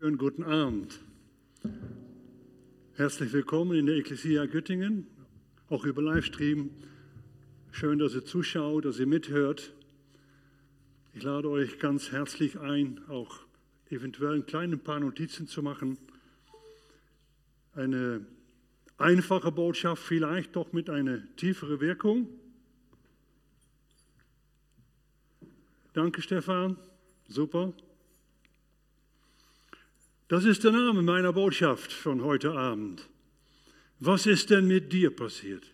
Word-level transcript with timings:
Schönen 0.00 0.16
guten 0.16 0.44
Abend. 0.44 1.00
Herzlich 2.94 3.32
willkommen 3.32 3.76
in 3.76 3.86
der 3.86 3.96
Ecclesia 3.96 4.46
Göttingen, 4.46 5.08
auch 5.68 5.84
über 5.84 6.00
Livestream. 6.00 6.70
Schön, 7.72 7.98
dass 7.98 8.14
ihr 8.14 8.24
zuschaut, 8.24 8.84
dass 8.84 9.00
ihr 9.00 9.08
mithört. 9.08 9.72
Ich 11.14 11.24
lade 11.24 11.50
euch 11.50 11.80
ganz 11.80 12.12
herzlich 12.12 12.60
ein, 12.60 13.00
auch 13.08 13.40
eventuell 13.90 14.36
ein 14.36 14.46
kleines 14.46 14.78
paar 14.78 15.00
Notizen 15.00 15.48
zu 15.48 15.64
machen. 15.64 15.98
Eine 17.74 18.24
einfache 18.98 19.50
Botschaft, 19.50 20.04
vielleicht 20.04 20.54
doch 20.54 20.72
mit 20.72 20.90
einer 20.90 21.22
tieferen 21.34 21.80
Wirkung. 21.80 22.28
Danke, 25.92 26.22
Stefan. 26.22 26.76
Super. 27.26 27.72
Das 30.28 30.44
ist 30.44 30.62
der 30.62 30.72
Name 30.72 31.00
meiner 31.00 31.32
Botschaft 31.32 31.90
von 31.90 32.22
heute 32.22 32.52
Abend. 32.52 33.08
Was 33.98 34.26
ist 34.26 34.50
denn 34.50 34.66
mit 34.66 34.92
dir 34.92 35.10
passiert? 35.10 35.72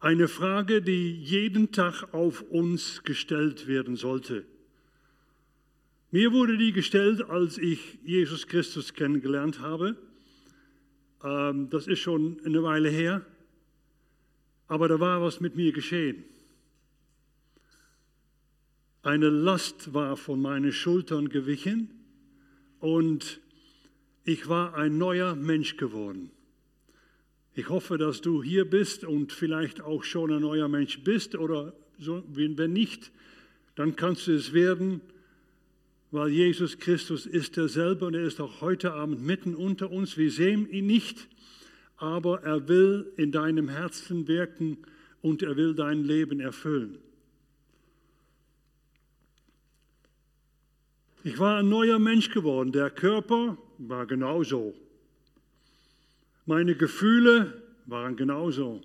Eine 0.00 0.26
Frage, 0.26 0.80
die 0.80 1.12
jeden 1.12 1.70
Tag 1.70 2.14
auf 2.14 2.40
uns 2.40 3.02
gestellt 3.04 3.66
werden 3.66 3.96
sollte. 3.96 4.46
Mir 6.12 6.32
wurde 6.32 6.56
die 6.56 6.72
gestellt, 6.72 7.28
als 7.28 7.58
ich 7.58 7.98
Jesus 8.02 8.46
Christus 8.46 8.94
kennengelernt 8.94 9.60
habe. 9.60 9.98
Ähm, 11.22 11.68
das 11.68 11.86
ist 11.86 11.98
schon 11.98 12.40
eine 12.46 12.62
Weile 12.62 12.88
her. 12.88 13.20
Aber 14.66 14.88
da 14.88 14.98
war 14.98 15.20
was 15.20 15.40
mit 15.40 15.56
mir 15.56 15.72
geschehen. 15.72 16.24
Eine 19.02 19.28
Last 19.28 19.92
war 19.92 20.16
von 20.16 20.40
meinen 20.40 20.72
Schultern 20.72 21.28
gewichen 21.28 22.00
und 22.84 23.40
ich 24.24 24.46
war 24.46 24.74
ein 24.74 24.98
neuer 24.98 25.34
Mensch 25.34 25.78
geworden. 25.78 26.30
Ich 27.54 27.70
hoffe, 27.70 27.96
dass 27.96 28.20
du 28.20 28.42
hier 28.42 28.68
bist 28.68 29.04
und 29.04 29.32
vielleicht 29.32 29.80
auch 29.80 30.04
schon 30.04 30.30
ein 30.30 30.42
neuer 30.42 30.68
Mensch 30.68 31.02
bist 31.02 31.34
oder 31.34 31.72
so, 31.98 32.22
wenn 32.28 32.74
nicht, 32.74 33.10
dann 33.74 33.96
kannst 33.96 34.26
du 34.26 34.32
es 34.32 34.52
werden, 34.52 35.00
weil 36.10 36.28
Jesus 36.28 36.78
Christus 36.78 37.24
ist 37.24 37.56
derselbe 37.56 38.04
und 38.04 38.14
er 38.14 38.24
ist 38.24 38.38
auch 38.38 38.60
heute 38.60 38.92
Abend 38.92 39.24
mitten 39.24 39.54
unter 39.54 39.90
uns. 39.90 40.18
Wir 40.18 40.30
sehen 40.30 40.68
ihn 40.68 40.86
nicht, 40.86 41.26
aber 41.96 42.42
er 42.42 42.68
will 42.68 43.10
in 43.16 43.32
deinem 43.32 43.70
Herzen 43.70 44.28
wirken 44.28 44.76
und 45.22 45.42
er 45.42 45.56
will 45.56 45.74
dein 45.74 46.04
Leben 46.04 46.38
erfüllen. 46.38 46.98
Ich 51.26 51.38
war 51.38 51.56
ein 51.56 51.70
neuer 51.70 51.98
Mensch 51.98 52.28
geworden. 52.28 52.70
Der 52.70 52.90
Körper 52.90 53.56
war 53.78 54.04
genauso. 54.04 54.74
Meine 56.44 56.74
Gefühle 56.74 57.62
waren 57.86 58.14
genauso. 58.14 58.82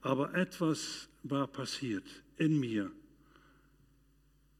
Aber 0.00 0.32
etwas 0.36 1.08
war 1.24 1.48
passiert 1.48 2.04
in 2.36 2.60
mir. 2.60 2.92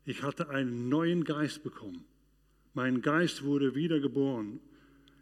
Ich 0.05 0.25
hatte 0.25 0.49
einen 0.49 0.89
neuen 0.89 1.23
Geist 1.23 1.63
bekommen. 1.63 2.05
Mein 2.75 3.03
Geist 3.03 3.45
wurde 3.45 3.77
wiedergeboren. 3.77 4.59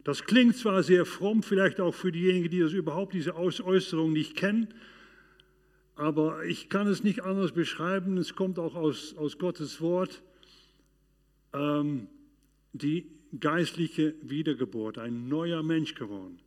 Das 0.05 0.25
klingt 0.25 0.57
zwar 0.57 0.83
sehr 0.83 1.05
fromm, 1.05 1.43
vielleicht 1.43 1.81
auch 1.81 1.95
für 1.95 2.11
diejenigen, 2.11 2.49
die 2.49 2.61
das 2.61 2.73
überhaupt 2.73 3.13
diese 3.13 3.37
Äußerung 3.37 4.15
nicht 4.15 4.37
kennen, 4.37 4.69
aber 5.97 6.45
ich 6.45 6.71
kann 6.71 6.87
es 6.87 7.05
nicht 7.05 7.25
anders 7.25 7.53
beschreiben. 7.53 8.17
Es 8.17 8.35
kommt 8.35 8.59
auch 8.59 8.75
aus, 8.75 9.15
aus 9.19 9.37
Gottes 9.37 9.83
Wort 9.83 10.23
ähm, 11.59 12.09
die 12.73 13.07
geistliche 13.39 14.15
Wiedergeburt, 14.23 14.99
ein 14.99 15.29
neuer 15.29 15.63
Mensch 15.63 15.95
geworden. 15.95 16.39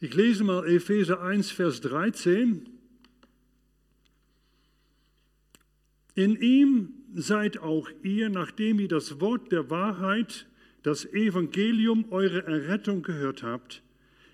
Ich 0.00 0.14
lese 0.14 0.44
mal 0.44 0.66
Epheser 0.66 1.22
1, 1.22 1.50
Vers 1.50 1.80
13. 1.80 2.68
In 6.14 6.36
ihm 6.36 6.94
seid 7.14 7.58
auch 7.58 7.88
ihr, 8.02 8.28
nachdem 8.28 8.80
ihr 8.80 8.88
das 8.88 9.20
Wort 9.20 9.50
der 9.50 9.70
Wahrheit, 9.70 10.46
das 10.82 11.06
Evangelium 11.06 12.12
eurer 12.12 12.44
Errettung 12.44 13.02
gehört 13.02 13.42
habt, 13.42 13.82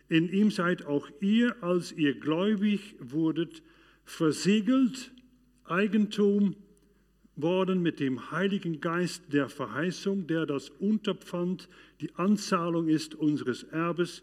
in 0.09 0.28
ihm 0.28 0.50
seid 0.50 0.84
auch 0.86 1.09
ihr, 1.20 1.62
als 1.62 1.92
ihr 1.92 2.19
gläubig 2.19 2.97
wurdet, 2.98 3.62
versiegelt 4.04 5.12
Eigentum 5.70 6.56
worden 7.36 7.82
mit 7.82 8.00
dem 8.00 8.31
Heiligen 8.31 8.81
Geist 8.81 9.32
der 9.32 9.48
Verheißung, 9.48 10.26
der 10.26 10.47
das 10.47 10.69
Unterpfand, 10.69 11.69
die 12.00 12.14
Anzahlung 12.16 12.88
ist 12.88 13.14
unseres 13.14 13.62
Erbes, 13.62 14.22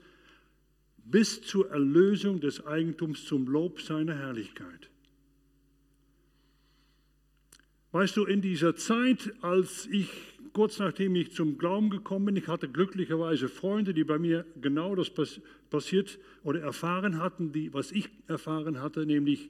bis 0.98 1.42
zur 1.42 1.70
Erlösung 1.72 2.42
des 2.42 2.66
Eigentums 2.66 3.26
zum 3.26 3.48
Lob 3.48 3.82
seiner 3.82 4.16
Herrlichkeit. 4.16 4.90
Weißt 7.94 8.18
du, 8.18 8.26
in 8.26 8.42
dieser 8.42 8.76
Zeit, 8.76 9.34
als 9.42 9.88
ich 9.88 10.10
kurz 10.54 10.80
nachdem 10.80 11.16
ich 11.16 11.34
zum 11.34 11.58
Glauben 11.58 11.90
gekommen 11.90 12.26
bin, 12.26 12.36
ich 12.36 12.48
hatte 12.48 12.68
glücklicherweise 12.68 13.48
Freunde, 13.48 13.94
die 13.94 14.04
bei 14.04 14.20
mir 14.20 14.46
genau 14.60 14.96
das 14.96 15.12
passiert 15.70 16.20
oder 16.44 16.60
erfahren 16.62 17.20
hatten, 17.20 17.52
die, 17.52 17.74
was 17.74 17.92
ich 17.92 18.10
erfahren 18.28 18.82
hatte, 18.82 19.06
nämlich 19.06 19.50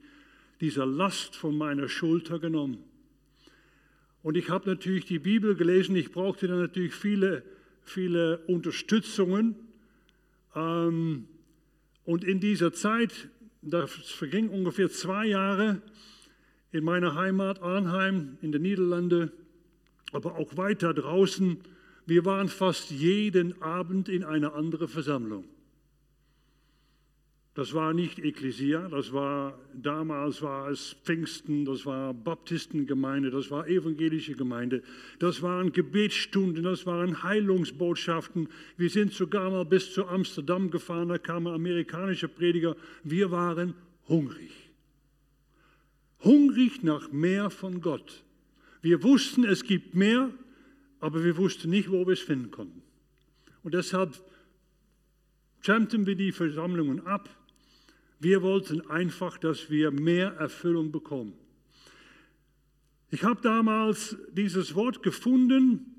diese 0.62 0.84
Last 0.84 1.36
von 1.36 1.58
meiner 1.58 1.88
Schulter 1.88 2.40
genommen. 2.40 2.84
Und 4.24 4.36
ich 4.36 4.50
habe 4.50 4.70
natürlich 4.70 5.06
die 5.06 5.20
Bibel 5.20 5.56
gelesen, 5.56 5.96
ich 5.96 6.12
brauchte 6.12 6.48
dann 6.48 6.60
natürlich 6.60 6.94
viele, 6.94 7.44
viele 7.84 8.40
Unterstützungen. 8.48 9.56
Ähm, 10.56 11.28
und 12.04 12.24
in 12.24 12.40
dieser 12.40 12.74
Zeit, 12.74 13.30
das 13.62 13.92
verging 13.92 14.50
ungefähr 14.50 14.90
zwei 14.90 15.28
Jahre 15.28 15.82
in 16.72 16.84
meiner 16.84 17.16
Heimat 17.16 17.62
Arnheim 17.62 18.38
in 18.42 18.52
den 18.52 18.64
Niederlanden, 18.64 19.32
aber 20.12 20.36
auch 20.36 20.58
weiter 20.58 20.94
draußen, 20.94 21.58
wir 22.06 22.26
waren 22.26 22.48
fast 22.48 22.92
jeden 22.92 23.62
Abend 23.62 24.10
in 24.10 24.24
einer 24.24 24.56
anderen 24.56 24.88
Versammlung. 24.88 25.46
Das 27.58 27.74
war 27.74 27.92
nicht 27.92 28.20
Ekklesia, 28.20 28.88
das 28.88 29.14
war 29.14 29.58
damals 29.74 30.44
war 30.44 30.70
es 30.70 30.96
Pfingsten, 31.04 31.66
das 31.66 31.88
war 31.88 32.14
Baptistengemeinde, 32.14 33.32
das 33.32 33.50
war 33.50 33.68
evangelische 33.68 34.36
Gemeinde, 34.36 34.84
das 35.18 35.42
waren 35.42 35.72
Gebetsstunden, 35.72 36.62
das 36.64 36.86
waren 36.86 37.24
Heilungsbotschaften. 37.24 38.48
Wir 38.78 38.92
sind 38.92 39.12
sogar 39.12 39.50
mal 39.50 39.66
bis 39.66 39.92
zu 39.92 40.06
Amsterdam 40.06 40.70
gefahren, 40.70 41.10
da 41.10 41.18
kamen 41.18 41.52
amerikanische 41.52 42.28
Prediger. 42.28 42.76
Wir 43.04 43.32
waren 43.32 43.74
hungrig. 44.08 44.52
Hungrig 46.24 46.84
nach 46.84 47.12
mehr 47.12 47.50
von 47.50 47.82
Gott. 47.82 48.24
Wir 48.84 49.02
wussten, 49.02 49.46
es 49.46 49.64
gibt 49.64 49.96
mehr, 49.96 50.30
aber 51.00 51.24
wir 51.24 51.38
wussten 51.38 51.72
nicht, 51.72 51.90
wo 51.90 52.06
wir 52.06 52.14
es 52.14 52.20
finden 52.20 52.52
konnten. 52.52 52.84
Und 53.64 53.74
deshalb 53.74 54.22
schämten 55.62 56.06
wir 56.06 56.14
die 56.16 56.32
Versammlungen 56.32 57.04
ab 57.08 57.28
wir 58.20 58.42
wollten 58.42 58.90
einfach, 58.90 59.38
dass 59.38 59.70
wir 59.70 59.92
mehr 59.92 60.34
Erfüllung 60.34 60.92
bekommen. 60.92 61.34
Ich 63.10 63.24
habe 63.24 63.42
damals 63.42 64.18
dieses 64.34 64.76
Wort 64.76 65.02
gefunden 65.02 65.98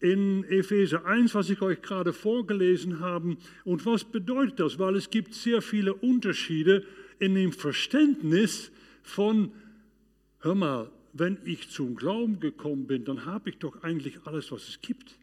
in 0.00 0.44
Epheser 0.44 1.04
1, 1.06 1.34
was 1.34 1.50
ich 1.50 1.62
euch 1.62 1.82
gerade 1.82 2.12
vorgelesen 2.12 3.00
habe. 3.00 3.36
Und 3.64 3.86
was 3.86 4.04
bedeutet 4.04 4.60
das? 4.60 4.78
Weil 4.78 4.96
es 4.96 5.10
gibt 5.10 5.34
sehr 5.34 5.62
viele 5.62 5.94
Unterschiede 5.94 6.84
in 7.18 7.34
dem 7.34 7.52
Verständnis 7.52 8.70
von, 9.02 9.50
hör 10.40 10.54
mal, 10.54 10.90
wenn 11.12 11.38
ich 11.44 11.70
zum 11.70 11.96
Glauben 11.96 12.40
gekommen 12.40 12.86
bin, 12.86 13.04
dann 13.04 13.24
habe 13.24 13.50
ich 13.50 13.58
doch 13.58 13.82
eigentlich 13.82 14.18
alles, 14.24 14.52
was 14.52 14.68
es 14.68 14.80
gibt. 14.82 15.18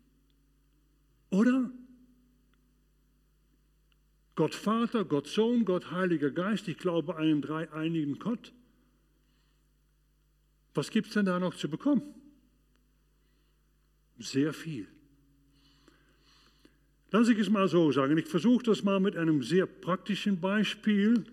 Oder? 1.29 1.69
Gott 4.35 4.55
Vater, 4.55 5.05
Gott 5.05 5.27
Sohn, 5.27 5.65
Gott 5.65 5.91
Heiliger 5.91 6.31
Geist, 6.31 6.67
ich 6.67 6.77
glaube 6.77 7.15
einen 7.17 7.41
dreieinigen 7.41 8.17
Gott. 8.17 8.51
Was 10.73 10.89
gibt 10.89 11.07
es 11.07 11.13
denn 11.13 11.25
da 11.25 11.39
noch 11.39 11.53
zu 11.53 11.69
bekommen? 11.69 12.01
Sehr 14.17 14.53
viel. 14.53 14.87
Lass 17.11 17.29
ich 17.29 17.37
es 17.37 17.49
mal 17.49 17.67
so 17.67 17.91
sagen. 17.91 18.17
Ich 18.17 18.25
versuche 18.25 18.63
das 18.63 18.83
mal 18.83 18.99
mit 18.99 19.15
einem 19.15 19.43
sehr 19.43 19.67
praktischen 19.67 20.41
Beispiel. 20.41 21.25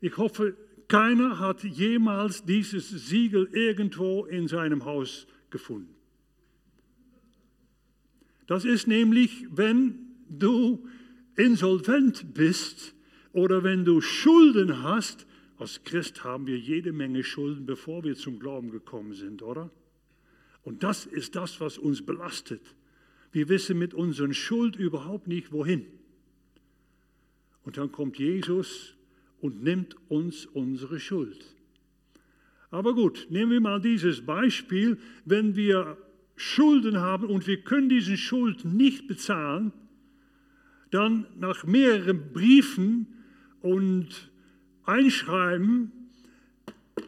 Ich 0.00 0.16
hoffe, 0.16 0.56
keiner 0.86 1.40
hat 1.40 1.64
jemals 1.64 2.44
dieses 2.44 2.88
Siegel 2.88 3.48
irgendwo 3.52 4.26
in 4.26 4.46
seinem 4.46 4.84
Haus 4.84 5.26
gefunden. 5.50 5.92
Das 8.46 8.64
ist 8.64 8.86
nämlich, 8.86 9.46
wenn 9.50 9.98
du 10.28 10.86
insolvent 11.36 12.34
bist 12.34 12.94
oder 13.32 13.62
wenn 13.64 13.84
du 13.84 14.00
Schulden 14.00 14.82
hast, 14.82 15.26
als 15.58 15.84
Christ 15.84 16.24
haben 16.24 16.46
wir 16.46 16.58
jede 16.58 16.92
Menge 16.92 17.22
Schulden, 17.22 17.66
bevor 17.66 18.04
wir 18.04 18.16
zum 18.16 18.38
Glauben 18.38 18.70
gekommen 18.70 19.14
sind, 19.14 19.42
oder? 19.42 19.70
Und 20.64 20.82
das 20.82 21.06
ist 21.06 21.36
das, 21.36 21.60
was 21.60 21.78
uns 21.78 22.04
belastet. 22.04 22.62
Wir 23.32 23.48
wissen 23.48 23.78
mit 23.78 23.94
unserer 23.94 24.32
Schuld 24.32 24.76
überhaupt 24.76 25.26
nicht, 25.26 25.52
wohin. 25.52 25.86
Und 27.64 27.76
dann 27.76 27.92
kommt 27.92 28.18
Jesus 28.18 28.94
und 29.40 29.62
nimmt 29.62 29.96
uns 30.08 30.46
unsere 30.46 31.00
Schuld. 31.00 31.44
Aber 32.70 32.94
gut, 32.94 33.26
nehmen 33.30 33.52
wir 33.52 33.60
mal 33.60 33.80
dieses 33.80 34.24
Beispiel, 34.24 34.98
wenn 35.24 35.56
wir 35.56 35.96
Schulden 36.36 36.98
haben 36.98 37.26
und 37.26 37.46
wir 37.46 37.62
können 37.62 37.88
diese 37.88 38.16
Schuld 38.16 38.64
nicht 38.64 39.06
bezahlen, 39.06 39.72
dann 40.92 41.26
nach 41.38 41.64
mehreren 41.64 42.32
Briefen 42.32 43.06
und 43.60 44.30
Einschreiben 44.84 45.90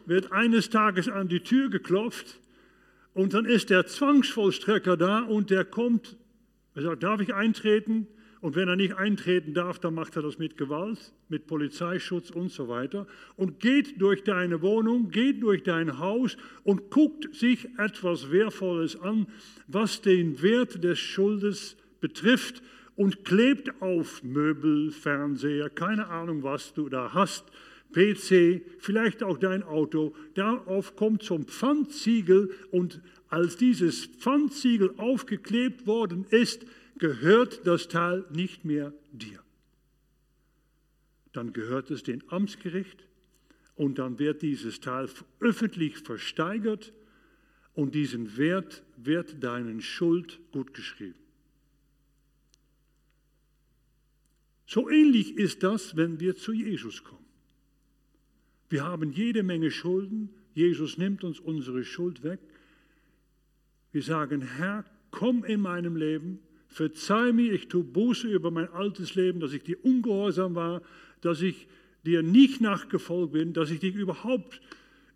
wird 0.05 0.31
eines 0.31 0.69
Tages 0.69 1.07
an 1.07 1.27
die 1.27 1.41
Tür 1.41 1.69
geklopft 1.69 2.39
und 3.13 3.33
dann 3.33 3.45
ist 3.45 3.69
der 3.69 3.85
Zwangsvollstrecker 3.85 4.97
da 4.97 5.19
und 5.19 5.49
der 5.49 5.63
kommt, 5.63 6.17
er 6.73 6.81
sagt, 6.81 7.03
darf 7.03 7.21
ich 7.21 7.33
eintreten? 7.33 8.07
Und 8.41 8.55
wenn 8.55 8.67
er 8.67 8.75
nicht 8.75 8.95
eintreten 8.95 9.55
darf, 9.55 9.79
dann 9.79 9.95
macht 9.95 10.17
er 10.17 10.21
das 10.21 10.37
mit 10.37 10.55
Gewalt, 10.55 11.13
mit 11.29 11.47
Polizeischutz 11.47 12.29
und 12.29 12.51
so 12.51 12.67
weiter 12.67 13.07
und 13.37 13.59
geht 13.59 13.99
durch 13.99 14.23
deine 14.23 14.61
Wohnung, 14.61 15.09
geht 15.09 15.41
durch 15.41 15.63
dein 15.63 15.97
Haus 15.97 16.37
und 16.63 16.91
guckt 16.91 17.33
sich 17.33 17.67
etwas 17.79 18.29
Wertvolles 18.31 18.99
an, 18.99 19.27
was 19.67 20.01
den 20.01 20.41
Wert 20.43 20.83
des 20.83 20.99
Schuldes 20.99 21.77
betrifft 22.01 22.61
und 22.95 23.25
klebt 23.25 23.81
auf 23.81 24.23
Möbel, 24.23 24.91
Fernseher, 24.91 25.69
keine 25.69 26.07
Ahnung, 26.07 26.43
was 26.43 26.73
du 26.73 26.89
da 26.89 27.13
hast, 27.13 27.45
PC, 27.93 28.61
vielleicht 28.79 29.23
auch 29.23 29.37
dein 29.37 29.63
Auto. 29.63 30.15
Darauf 30.33 30.95
kommt 30.95 31.23
zum 31.23 31.45
Pfandsiegel 31.45 32.51
und 32.71 33.01
als 33.29 33.57
dieses 33.57 34.05
Pfandsiegel 34.05 34.93
aufgeklebt 34.97 35.87
worden 35.87 36.25
ist, 36.29 36.65
gehört 36.97 37.65
das 37.65 37.87
Teil 37.87 38.25
nicht 38.31 38.65
mehr 38.65 38.93
dir. 39.11 39.39
Dann 41.33 41.51
gehört 41.51 41.91
es 41.91 42.03
dem 42.03 42.21
Amtsgericht 42.29 43.05
und 43.75 43.99
dann 43.99 44.19
wird 44.19 44.41
dieses 44.41 44.79
Teil 44.79 45.09
öffentlich 45.39 45.97
versteigert 45.97 46.93
und 47.73 47.93
diesen 47.93 48.37
Wert 48.37 48.83
wird 48.95 49.43
deinen 49.43 49.81
Schuld 49.81 50.39
gutgeschrieben. 50.53 51.24
So 54.65 54.89
ähnlich 54.89 55.37
ist 55.37 55.63
das, 55.63 55.95
wenn 55.95 56.19
wir 56.19 56.35
zu 56.35 56.51
Jesus 56.51 57.03
kommen. 57.03 57.25
Wir 58.69 58.83
haben 58.83 59.11
jede 59.11 59.43
Menge 59.43 59.71
Schulden. 59.71 60.29
Jesus 60.53 60.97
nimmt 60.97 61.23
uns 61.23 61.39
unsere 61.39 61.83
Schuld 61.83 62.23
weg. 62.23 62.39
Wir 63.91 64.01
sagen, 64.01 64.41
Herr, 64.41 64.85
komm 65.11 65.43
in 65.45 65.61
meinem 65.61 65.95
Leben, 65.95 66.39
verzeih 66.67 67.31
mir, 67.31 67.53
ich 67.53 67.67
tue 67.67 67.83
Buße 67.83 68.27
über 68.27 68.51
mein 68.51 68.69
altes 68.69 69.15
Leben, 69.15 69.39
dass 69.39 69.53
ich 69.53 69.63
dir 69.63 69.83
ungehorsam 69.85 70.55
war, 70.55 70.81
dass 71.21 71.41
ich 71.41 71.67
dir 72.05 72.21
nicht 72.21 72.59
nachgefolgt 72.59 73.33
bin, 73.33 73.53
dass 73.53 73.71
ich 73.71 73.79
dich 73.79 73.95
überhaupt 73.95 74.61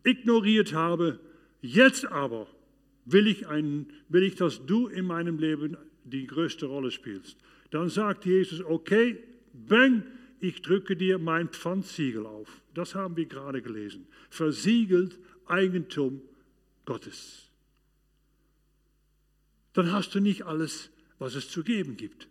ignoriert 0.03 0.73
habe. 0.73 1.19
Jetzt 1.61 2.05
aber 2.05 2.47
will 3.05 3.27
ich, 3.27 3.47
ein, 3.47 3.87
will 4.07 4.23
ich, 4.23 4.35
dass 4.35 4.65
du 4.65 4.87
in 4.87 5.05
meinem 5.05 5.39
Leben 5.39 5.75
die 6.05 6.27
größte 6.27 6.65
Rolle 6.65 6.91
spielst. 6.91 7.37
Dann 7.71 7.89
sagt 7.89 8.25
Jesus, 8.25 8.63
okay, 8.63 9.17
bang, 9.53 10.03
ich 10.39 10.61
drücke 10.61 10.95
dir 10.95 11.19
mein 11.19 11.49
Pfandsiegel 11.49 12.25
auf. 12.25 12.61
Das 12.73 12.95
haben 12.95 13.17
wir 13.17 13.25
gerade 13.25 13.61
gelesen. 13.61 14.07
Versiegelt 14.29 15.17
Eigentum 15.45 16.21
Gottes. 16.85 17.49
Dann 19.73 19.91
hast 19.91 20.15
du 20.15 20.19
nicht 20.19 20.43
alles, 20.43 20.89
was 21.19 21.35
es 21.35 21.49
zu 21.49 21.63
geben 21.63 21.97
gibt. 21.97 22.27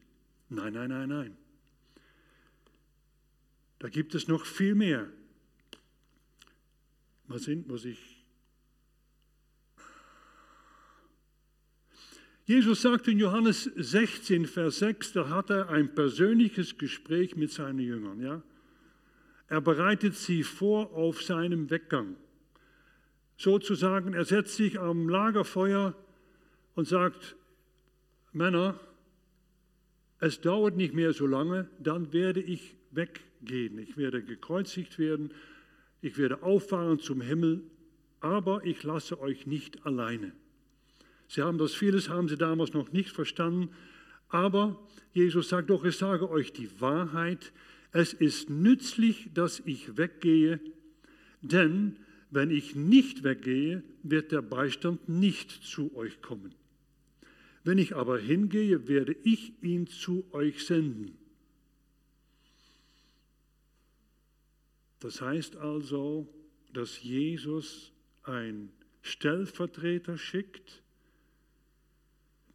Nein, 0.48 0.72
nein, 0.72 0.88
nein, 0.88 1.08
nein. 1.08 1.36
Da 3.78 3.88
gibt 3.88 4.14
es 4.14 4.26
noch 4.26 4.44
viel 4.44 4.74
mehr. 4.74 5.08
Mal 7.28 7.38
sehen, 7.38 7.64
was 7.68 7.84
ich 7.84 8.17
Jesus 12.48 12.80
sagt 12.80 13.06
in 13.08 13.18
Johannes 13.18 13.64
16, 13.76 14.46
Vers 14.46 14.78
6, 14.78 15.12
da 15.12 15.28
hat 15.28 15.50
er 15.50 15.68
ein 15.68 15.94
persönliches 15.94 16.78
Gespräch 16.78 17.36
mit 17.36 17.52
seinen 17.52 17.80
Jüngern. 17.80 18.22
Ja? 18.22 18.42
Er 19.48 19.60
bereitet 19.60 20.14
sie 20.14 20.42
vor 20.42 20.94
auf 20.94 21.22
seinem 21.22 21.68
Weggang. 21.68 22.16
Sozusagen, 23.36 24.14
er 24.14 24.24
setzt 24.24 24.56
sich 24.56 24.80
am 24.80 25.10
Lagerfeuer 25.10 25.94
und 26.74 26.88
sagt, 26.88 27.36
Männer, 28.32 28.80
es 30.18 30.40
dauert 30.40 30.74
nicht 30.74 30.94
mehr 30.94 31.12
so 31.12 31.26
lange, 31.26 31.68
dann 31.78 32.14
werde 32.14 32.40
ich 32.40 32.76
weggehen. 32.92 33.78
Ich 33.78 33.98
werde 33.98 34.22
gekreuzigt 34.22 34.98
werden, 34.98 35.34
ich 36.00 36.16
werde 36.16 36.42
auffahren 36.42 36.98
zum 36.98 37.20
Himmel, 37.20 37.60
aber 38.20 38.64
ich 38.64 38.84
lasse 38.84 39.20
euch 39.20 39.46
nicht 39.46 39.84
alleine. 39.84 40.32
Sie 41.28 41.42
haben 41.42 41.58
das 41.58 41.74
vieles, 41.74 42.08
haben 42.08 42.28
sie 42.28 42.36
damals 42.36 42.72
noch 42.72 42.92
nicht 42.92 43.10
verstanden. 43.10 43.70
Aber 44.28 44.80
Jesus 45.12 45.48
sagt 45.48 45.70
doch, 45.70 45.84
ich 45.84 45.96
sage 45.96 46.30
euch 46.30 46.52
die 46.52 46.80
Wahrheit. 46.80 47.52
Es 47.92 48.12
ist 48.12 48.50
nützlich, 48.50 49.30
dass 49.34 49.60
ich 49.60 49.96
weggehe, 49.96 50.60
denn 51.40 51.96
wenn 52.30 52.50
ich 52.50 52.74
nicht 52.74 53.24
weggehe, 53.24 53.82
wird 54.02 54.32
der 54.32 54.42
Beistand 54.42 55.08
nicht 55.08 55.50
zu 55.50 55.94
euch 55.94 56.20
kommen. 56.20 56.54
Wenn 57.64 57.78
ich 57.78 57.96
aber 57.96 58.18
hingehe, 58.18 58.88
werde 58.88 59.16
ich 59.22 59.52
ihn 59.62 59.86
zu 59.86 60.26
euch 60.32 60.64
senden. 60.64 61.16
Das 65.00 65.20
heißt 65.20 65.56
also, 65.56 66.26
dass 66.72 67.02
Jesus 67.02 67.92
ein 68.24 68.70
Stellvertreter 69.02 70.18
schickt, 70.18 70.82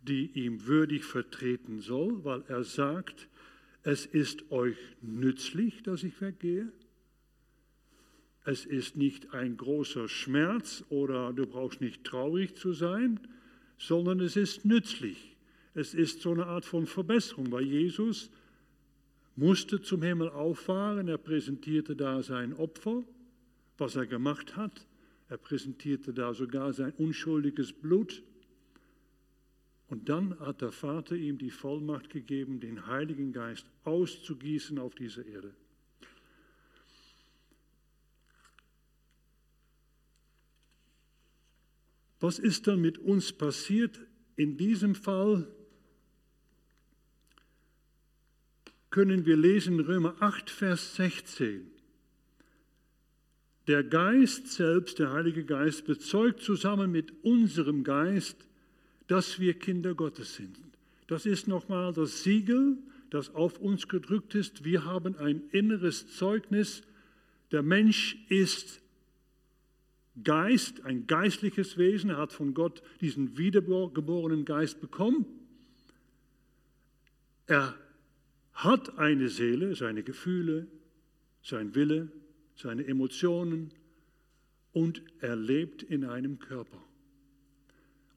die 0.04 0.32
ihm 0.34 0.66
würdig 0.68 1.04
vertreten 1.06 1.80
soll, 1.80 2.24
weil 2.24 2.44
er 2.48 2.64
sagt, 2.64 3.30
es 3.84 4.06
ist 4.06 4.52
euch 4.52 4.78
nützlich, 5.02 5.84
dass 5.84 6.04
ich 6.04 6.20
weggehe. 6.22 6.72
Es 8.46 8.66
ist 8.66 8.98
nicht 8.98 9.34
ein 9.34 9.56
großer 9.56 10.08
Schmerz 10.08 10.84
oder 10.90 11.32
du 11.32 11.46
brauchst 11.46 11.82
nicht 11.82 12.04
traurig 12.04 12.56
zu 12.56 12.74
sein, 12.74 13.20
sondern 13.78 14.20
es 14.20 14.36
ist 14.36 14.66
nützlich. 14.66 15.38
Es 15.74 15.94
ist 15.94 16.22
so 16.22 16.32
eine 16.32 16.46
Art 16.46 16.66
von 16.66 16.86
Verbesserung, 16.86 17.52
weil 17.52 17.64
Jesus 17.64 18.30
musste 19.36 19.82
zum 19.82 20.02
Himmel 20.02 20.30
auffahren. 20.30 21.08
Er 21.08 21.18
präsentierte 21.18 21.96
da 21.96 22.22
sein 22.22 22.54
Opfer, 22.54 23.04
was 23.78 23.96
er 23.96 24.06
gemacht 24.06 24.56
hat. 24.56 24.86
Er 25.30 25.38
präsentierte 25.38 26.14
da 26.14 26.34
sogar 26.34 26.74
sein 26.74 26.94
unschuldiges 26.98 27.74
Blut. 27.74 28.22
Und 29.94 30.10
dann 30.10 30.40
hat 30.40 30.62
der 30.62 30.72
Vater 30.72 31.16
ihm 31.16 31.38
die 31.38 31.52
Vollmacht 31.52 32.10
gegeben, 32.10 32.60
den 32.60 32.88
Heiligen 32.88 33.32
Geist 33.32 33.68
auszugießen 33.84 34.80
auf 34.80 34.96
diese 34.96 35.22
Erde. 35.22 35.54
Was 42.20 42.40
ist 42.40 42.66
dann 42.66 42.82
mit 42.82 42.98
uns 42.98 43.32
passiert? 43.32 44.00
In 44.36 44.58
diesem 44.58 44.96
Fall 44.96 45.48
können 48.90 49.28
wir 49.28 49.38
lesen 49.38 49.80
Römer 49.80 50.16
8, 50.22 50.50
Vers 50.50 50.96
16. 50.96 51.72
Der 53.68 53.84
Geist 53.84 54.48
selbst, 54.48 54.98
der 54.98 55.12
Heilige 55.12 55.46
Geist, 55.46 55.86
bezeugt 55.86 56.42
zusammen 56.42 56.92
mit 56.92 57.24
unserem 57.24 57.84
Geist, 57.84 58.48
dass 59.08 59.40
wir 59.40 59.54
Kinder 59.54 59.96
Gottes 59.96 60.36
sind. 60.36 60.58
Das 61.08 61.26
ist 61.26 61.48
nochmal 61.48 61.94
das 61.94 62.24
Siegel, 62.24 62.78
das 63.10 63.34
auf 63.36 63.60
uns 63.60 63.88
gedrückt 63.88 64.36
ist. 64.36 64.64
Wir 64.64 64.86
haben 64.86 65.18
ein 65.18 65.44
inneres 65.52 66.16
Zeugnis. 66.16 66.84
Der 67.52 67.62
Mensch 67.62 68.18
ist 68.30 68.82
Geist, 70.24 70.86
ein 70.86 71.08
geistliches 71.08 71.78
Wesen. 71.78 72.12
Er 72.12 72.18
hat 72.18 72.34
von 72.34 72.54
Gott 72.54 72.84
diesen 73.02 73.38
wiedergeborenen 73.38 74.46
Geist 74.46 74.80
bekommen. 74.80 75.26
Er 77.48 77.76
hat 78.54 78.98
eine 78.98 79.30
Seele, 79.30 79.76
seine 79.76 80.04
Gefühle, 80.04 80.68
sein 81.42 81.76
Wille, 81.76 82.12
seine 82.56 82.86
Emotionen 82.86 83.72
und 84.72 85.02
er 85.20 85.36
lebt 85.36 85.84
in 85.84 86.06
einem 86.06 86.40
Körper. 86.40 86.82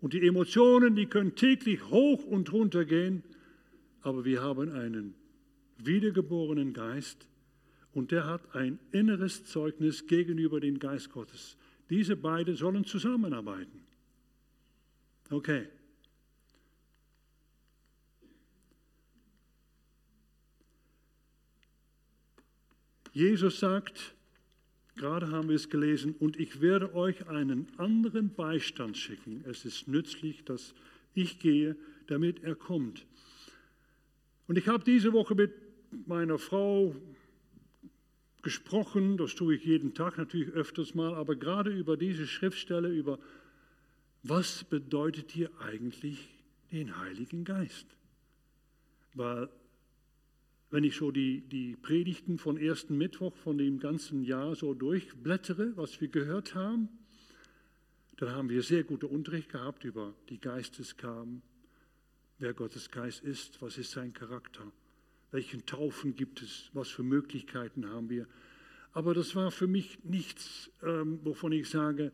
Und 0.01 0.13
die 0.13 0.27
Emotionen, 0.27 0.95
die 0.95 1.07
können 1.07 1.35
täglich 1.35 1.89
hoch 1.91 2.25
und 2.25 2.53
runter 2.53 2.85
gehen, 2.85 3.23
aber 4.03 4.25
wir 4.25 4.43
haben 4.43 4.73
einen 4.73 5.15
wiedergeborenen 5.79 6.73
Geist 6.73 7.29
und 7.93 8.11
der 8.11 8.27
hat 8.27 8.55
ein 8.55 8.79
inneres 8.93 9.47
Zeugnis 9.47 10.07
gegenüber 10.07 10.61
dem 10.61 10.79
Geist 10.79 11.11
Gottes. 11.11 11.57
Diese 11.89 12.17
beiden 12.17 12.57
sollen 12.57 12.85
zusammenarbeiten. 12.85 13.87
Okay. 15.31 15.67
Jesus 23.13 23.61
sagt, 23.61 24.16
gerade 24.97 25.31
haben 25.31 25.49
wir 25.49 25.57
es 25.57 25.69
gelesen, 25.69 26.15
und 26.19 26.39
ich 26.39 26.61
werde 26.61 26.95
euch 26.95 27.29
einen 27.29 27.69
anderen 27.77 28.31
Beistand 28.35 28.97
schicken. 28.97 29.45
Es 29.47 29.65
ist 29.65 29.89
nützlich, 29.89 30.45
dass 30.45 30.75
ich 31.15 31.39
gehe, 31.39 31.77
damit 32.07 32.43
er 32.43 32.55
kommt. 32.55 33.07
Und 34.49 34.59
ich 34.59 34.69
habe 34.69 34.85
diese 34.85 35.13
Woche 35.13 35.35
mit 35.35 35.53
meiner 36.07 36.39
Frau 36.39 36.95
gesprochen, 38.43 39.17
das 39.17 39.35
tue 39.35 39.57
ich 39.57 39.65
jeden 39.65 39.95
Tag 39.95 40.19
natürlich 40.19 40.51
öfters 40.51 40.95
mal, 40.95 41.15
aber 41.15 41.35
gerade 41.35 41.71
über 41.71 41.97
diese 41.97 42.27
Schriftstelle, 42.27 42.89
über 42.89 43.19
was 44.23 44.65
bedeutet 44.65 45.33
hier 45.33 45.51
eigentlich 45.61 46.29
den 46.71 46.99
Heiligen 46.99 47.45
Geist? 47.45 47.87
Weil 49.15 49.49
wenn 50.71 50.85
ich 50.85 50.97
so 50.97 51.11
die, 51.11 51.43
die 51.43 51.77
Predigten 51.77 52.39
von 52.39 52.57
ersten 52.57 52.99
Mittwoch 52.99 53.35
von 53.37 53.59
dem 53.59 53.79
ganzen 53.79 54.25
Jahr 54.25 54.55
so 54.57 54.75
durchblättere, 54.75 55.77
was 55.77 56.01
wir 56.01 56.09
gehört 56.09 56.55
haben, 56.55 56.89
dann 58.17 58.31
haben 58.31 58.49
wir 58.49 58.63
sehr 58.63 58.83
gute 58.83 59.07
Unterricht 59.07 59.51
gehabt 59.51 59.85
über 59.85 60.15
die 60.29 60.41
Geistesgaben, 60.41 61.43
wer 62.39 62.55
Gottes 62.55 62.91
Geist 62.91 63.23
ist, 63.23 63.61
was 63.63 63.79
ist 63.79 63.93
sein 63.93 64.13
Charakter, 64.13 64.65
welchen 65.31 65.67
Taufen 65.67 66.17
gibt 66.17 66.43
es, 66.43 66.71
was 66.73 66.89
für 66.89 67.03
Möglichkeiten 67.03 67.89
haben 67.89 68.09
wir. 68.09 68.27
Aber 68.93 69.13
das 69.13 69.35
war 69.37 69.51
für 69.51 69.67
mich 69.67 70.03
nichts, 70.05 70.71
ähm, 70.83 71.21
wovon 71.23 71.53
ich 71.53 71.69
sage, 71.69 72.13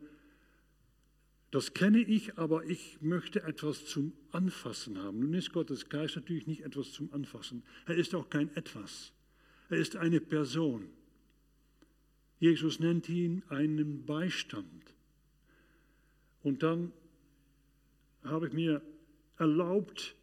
das 1.53 1.75
kenne 1.75 1.99
ich, 1.99 2.39
aber 2.39 2.65
ich 2.65 2.99
möchte 2.99 3.43
etwas 3.43 3.85
zum 3.85 4.11
Anfassen 4.31 4.97
haben. 4.97 5.19
Nun 5.19 5.35
ist 5.35 5.53
Gottes 5.53 5.87
Geist 5.87 6.15
natürlich 6.15 6.47
nicht 6.47 6.61
etwas 6.61 6.91
zum 6.91 7.13
Anfassen. 7.13 7.61
Er 7.85 7.93
ist 7.93 8.15
auch 8.15 8.27
kein 8.27 8.49
etwas. 8.55 9.13
Er 9.69 9.77
ist 9.77 9.95
eine 9.95 10.19
Person. 10.19 10.89
Jesus 12.39 12.79
nennt 12.79 13.07
ihn 13.07 13.43
einen 13.49 14.03
Beistand. 14.03 14.95
Und 16.41 16.63
dann 16.63 16.91
habe 18.23 18.47
ich 18.47 18.53
mir 18.53 18.81
erlaubt, 19.37 20.15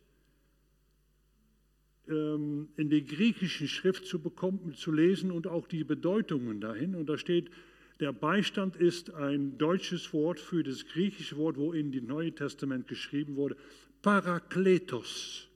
ähm, 2.08 2.70
in 2.76 2.90
der 2.90 3.02
griechischen 3.02 3.68
Schrift 3.68 4.04
zu, 4.04 4.18
bekommen, 4.20 4.75
zu 4.75 4.90
lesen 4.90 5.30
und 5.30 5.46
auch 5.46 5.68
die 5.68 5.84
Bedeutungen 5.84 6.60
dahin. 6.60 6.96
Und 6.96 7.06
da 7.06 7.16
steht, 7.16 7.52
der 8.00 8.12
Beistand 8.12 8.76
ist 8.76 9.12
ein 9.12 9.59
deutsches 9.59 10.12
Wort 10.14 10.40
für 10.40 10.62
das 10.62 10.87
griechische 10.87 11.37
Wort, 11.37 11.59
wo 11.59 11.73
in 11.73 11.92
dem 11.92 12.07
Neuen 12.07 12.35
Testament 12.35 12.88
geschrieben 12.88 13.37
wurde, 13.37 13.57
Parakletos. 14.00 15.49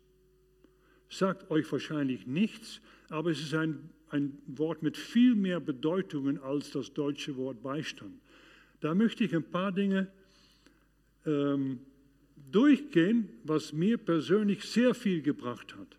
Sagt 1.09 1.51
euch 1.51 1.71
wahrscheinlich 1.73 2.27
nichts, 2.27 2.83
aber 3.09 3.31
es 3.31 3.41
ist 3.41 3.55
ein, 3.55 3.89
ein 4.11 4.37
Wort 4.47 4.83
mit 4.83 4.97
viel 4.97 5.35
mehr 5.35 5.59
Bedeutungen 5.59 6.39
als 6.39 6.71
das 6.71 6.93
deutsche 6.93 7.37
Wort 7.37 7.63
Beistand. 7.63 8.21
Da 8.81 8.95
möchte 8.95 9.25
ich 9.25 9.35
ein 9.35 9.45
paar 9.45 9.73
Dinge 9.73 10.09
ähm, 11.25 11.81
durchgehen, 12.53 13.31
was 13.45 13.73
mir 13.73 13.97
persönlich 13.97 14.65
sehr 14.65 14.95
viel 14.95 15.23
gebracht 15.23 15.75
hat. 15.77 15.97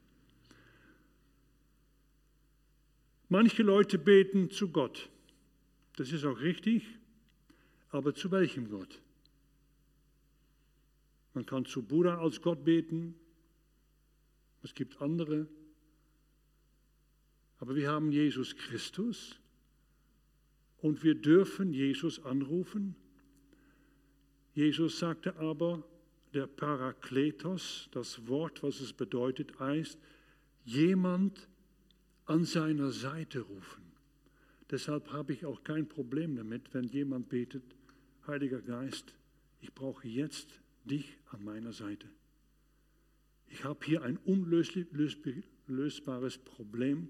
Manche 3.29 3.63
Leute 3.63 3.97
beten 3.97 4.51
zu 4.51 4.69
Gott. 4.69 5.09
Das 5.95 6.11
ist 6.11 6.25
auch 6.25 6.39
richtig, 6.39 6.83
aber 7.89 8.13
zu 8.13 8.31
welchem 8.31 8.69
Gott? 8.69 9.01
Man 11.33 11.45
kann 11.45 11.65
zu 11.65 11.81
Buddha 11.81 12.17
als 12.17 12.41
Gott 12.41 12.63
beten, 12.63 13.15
es 14.63 14.73
gibt 14.73 15.01
andere, 15.01 15.47
aber 17.59 17.75
wir 17.75 17.89
haben 17.89 18.11
Jesus 18.11 18.55
Christus 18.55 19.39
und 20.77 21.03
wir 21.03 21.15
dürfen 21.15 21.73
Jesus 21.73 22.23
anrufen. 22.23 22.95
Jesus 24.53 24.99
sagte 24.99 25.35
aber, 25.37 25.83
der 26.33 26.47
Parakletos, 26.47 27.87
das 27.91 28.27
Wort, 28.27 28.61
was 28.61 28.81
es 28.81 28.91
bedeutet, 28.91 29.57
heißt, 29.59 29.97
jemand 30.65 31.47
an 32.25 32.43
seiner 32.43 32.91
Seite 32.91 33.39
rufen. 33.41 33.94
Deshalb 34.71 35.11
habe 35.11 35.33
ich 35.33 35.45
auch 35.45 35.63
kein 35.63 35.87
Problem 35.87 36.35
damit, 36.35 36.73
wenn 36.73 36.85
jemand 36.85 37.29
betet, 37.29 37.63
Heiliger 38.25 38.61
Geist, 38.61 39.13
ich 39.61 39.73
brauche 39.73 40.07
jetzt 40.07 40.47
dich 40.83 41.17
an 41.31 41.43
meiner 41.43 41.73
Seite. 41.73 42.07
Ich 43.47 43.63
habe 43.63 43.85
hier 43.85 44.01
ein 44.01 44.17
unlösbares 44.17 46.37
Problem. 46.39 47.09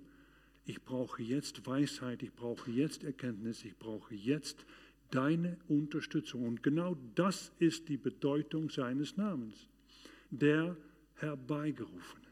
Ich 0.65 0.83
brauche 0.83 1.23
jetzt 1.23 1.65
Weisheit, 1.65 2.23
ich 2.23 2.33
brauche 2.33 2.71
jetzt 2.71 3.03
Erkenntnis, 3.03 3.63
ich 3.63 3.77
brauche 3.77 4.13
jetzt 4.13 4.65
deine 5.11 5.57
Unterstützung. 5.67 6.45
Und 6.45 6.63
genau 6.63 6.97
das 7.15 7.53
ist 7.59 7.87
die 7.87 7.97
Bedeutung 7.97 8.69
seines 8.69 9.15
Namens, 9.15 9.69
der 10.29 10.75
Herbeigerufene. 11.15 12.25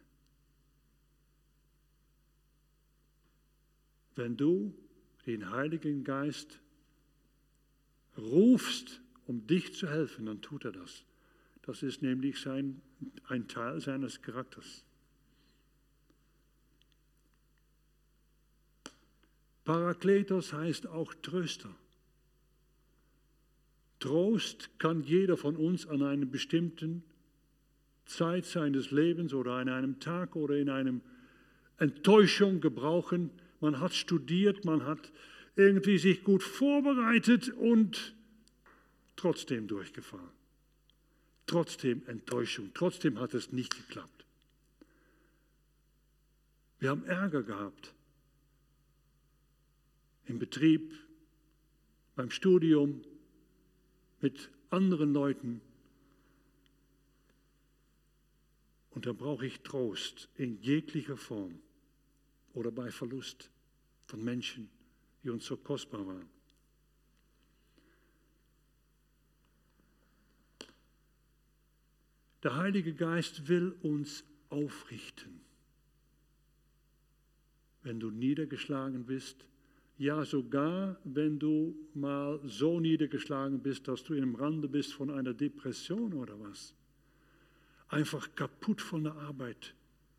Wenn 4.15 4.36
du 4.36 4.74
den 5.25 5.51
Heiligen 5.51 6.03
Geist 6.03 6.60
rufst, 8.18 9.01
um 9.25 9.48
dich 9.48 9.74
zu 9.75 9.89
helfen, 9.89 10.25
dann 10.25 10.42
tut 10.42 10.65
er 10.65 10.72
das. 10.72 11.03
Das 11.63 11.82
ist 11.82 12.01
nämlich 12.01 12.42
sein, 12.42 12.82
ein 13.27 13.48
Teil 13.48 13.80
seines 13.80 14.22
Charakters. 14.22 14.84
Parakletos 19.63 20.51
heißt 20.51 20.88
auch 20.88 21.13
Tröster. 21.15 21.74
Trost 24.00 24.77
kann 24.80 25.03
jeder 25.03 25.38
von 25.38 25.56
uns 25.56 25.88
an 25.88 26.03
einer 26.03 26.25
bestimmten 26.25 27.03
Zeit 28.06 28.46
seines 28.46 28.92
Lebens 28.92 29.34
oder 29.34 29.53
an 29.53 29.70
einem 29.70 30.01
Tag 30.01 30.36
oder 30.36 30.58
in 30.58 30.70
einer 30.70 31.00
Enttäuschung 31.77 32.60
gebrauchen 32.60 33.30
man 33.63 33.79
hat 33.79 33.93
studiert, 33.93 34.65
man 34.65 34.86
hat 34.86 35.12
irgendwie 35.55 35.98
sich 35.98 36.24
gut 36.24 36.43
vorbereitet 36.43 37.50
und 37.50 38.13
trotzdem 39.15 39.67
durchgefahren. 39.67 40.29
Trotzdem 41.46 42.03
Enttäuschung, 42.08 42.72
trotzdem 42.74 43.20
hat 43.20 43.34
es 43.34 43.53
nicht 43.53 43.75
geklappt. 43.75 44.25
Wir 46.79 46.89
haben 46.89 47.05
Ärger 47.05 47.43
gehabt 47.43 47.93
im 50.25 50.39
Betrieb, 50.39 50.93
beim 52.15 52.32
Studium, 52.32 53.01
mit 54.20 54.50
anderen 54.72 55.13
Leuten. 55.13 55.62
Und 58.91 59.05
da 59.05 59.13
brauche 59.13 59.46
ich 59.46 59.62
Trost 59.62 60.27
in 60.36 60.62
jeglicher 60.62 61.17
Form 61.17 61.60
oder 62.53 62.72
bei 62.72 62.91
Verlust 62.91 63.50
von 64.13 64.24
Menschen, 64.24 64.70
die 65.24 65.32
uns 65.32 65.43
so 65.43 65.58
kostbar 65.58 66.05
waren. 66.05 66.29
Der 72.43 72.55
Heilige 72.55 72.93
Geist 72.93 73.48
will 73.48 73.75
uns 73.82 74.24
aufrichten. 74.50 75.41
Wenn 77.82 78.00
du 78.00 78.12
niedergeschlagen 78.12 79.03
bist, 79.03 79.48
ja 79.98 80.24
sogar 80.25 81.00
wenn 81.05 81.39
du 81.39 81.75
mal 81.96 82.39
so 82.43 82.79
niedergeschlagen 82.79 83.63
bist, 83.63 83.88
dass 83.88 84.03
du 84.03 84.13
im 84.13 84.36
Rande 84.36 84.67
bist 84.67 84.93
von 84.93 85.10
einer 85.10 85.34
Depression 85.34 86.13
oder 86.13 86.39
was. 86.39 86.75
Einfach 87.88 88.36
kaputt 88.36 88.79
von 88.79 89.05
der 89.05 89.15
Arbeit, 89.15 89.74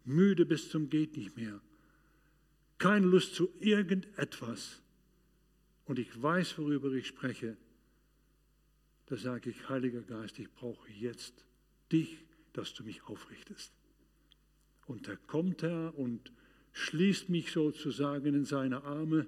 müde 0.04 0.44
bis 0.44 0.68
zum 0.68 0.90
geht 0.90 1.16
nicht 1.16 1.36
mehr 1.36 1.60
keine 2.84 3.06
Lust 3.06 3.34
zu 3.34 3.50
irgendetwas 3.60 4.82
und 5.86 5.98
ich 5.98 6.22
weiß, 6.22 6.58
worüber 6.58 6.92
ich 6.92 7.06
spreche, 7.06 7.56
da 9.06 9.16
sage 9.16 9.48
ich, 9.48 9.70
Heiliger 9.70 10.02
Geist, 10.02 10.38
ich 10.38 10.52
brauche 10.52 10.90
jetzt 10.90 11.46
dich, 11.90 12.18
dass 12.52 12.74
du 12.74 12.84
mich 12.84 13.02
aufrichtest. 13.04 13.72
Und 14.84 15.08
da 15.08 15.16
kommt 15.16 15.62
er 15.62 15.98
und 15.98 16.30
schließt 16.72 17.30
mich 17.30 17.52
sozusagen 17.52 18.34
in 18.34 18.44
seine 18.44 18.84
Arme 18.84 19.26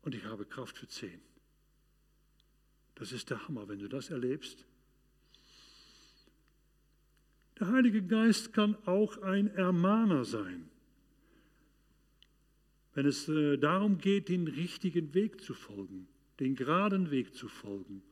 und 0.00 0.14
ich 0.14 0.24
habe 0.24 0.46
Kraft 0.46 0.78
für 0.78 0.88
zehn. 0.88 1.20
Das 2.94 3.12
ist 3.12 3.28
der 3.28 3.46
Hammer, 3.46 3.68
wenn 3.68 3.80
du 3.80 3.88
das 3.90 4.08
erlebst. 4.08 4.64
Der 7.60 7.68
Heilige 7.72 8.02
Geist 8.02 8.52
kann 8.52 8.76
auch 8.86 9.20
ein 9.22 9.48
Ermahner 9.54 10.24
sein. 10.24 10.68
Wenn 12.94 13.06
es 13.06 13.28
äh, 13.28 13.56
darum 13.58 13.98
geht, 13.98 14.28
den 14.28 14.46
richtigen 14.46 15.12
Weg 15.14 15.40
zu 15.40 15.54
folgen, 15.54 16.06
den 16.40 16.54
geraden 16.54 17.10
Weg 17.10 17.34
zu 17.34 17.48
folgen. 17.48 18.02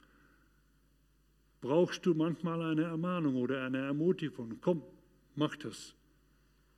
brauchst 1.61 2.07
du 2.07 2.15
manchmal 2.15 2.63
eine 2.63 2.85
Ermahnung 2.85 3.37
oder 3.37 3.65
eine 3.65 3.79
Ermutigung. 3.79 4.59
Komm, 4.61 4.83
mach 5.35 5.57
das. 5.57 5.95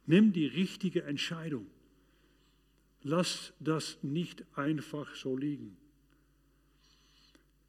Nimm 0.07 0.33
die 0.33 0.47
richtige 0.47 1.05
Entscheidung. 1.05 1.67
Lass 3.03 3.53
das 3.61 3.99
nicht 4.03 4.45
einfach 4.57 5.15
so 5.15 5.37
liegen. 5.37 5.77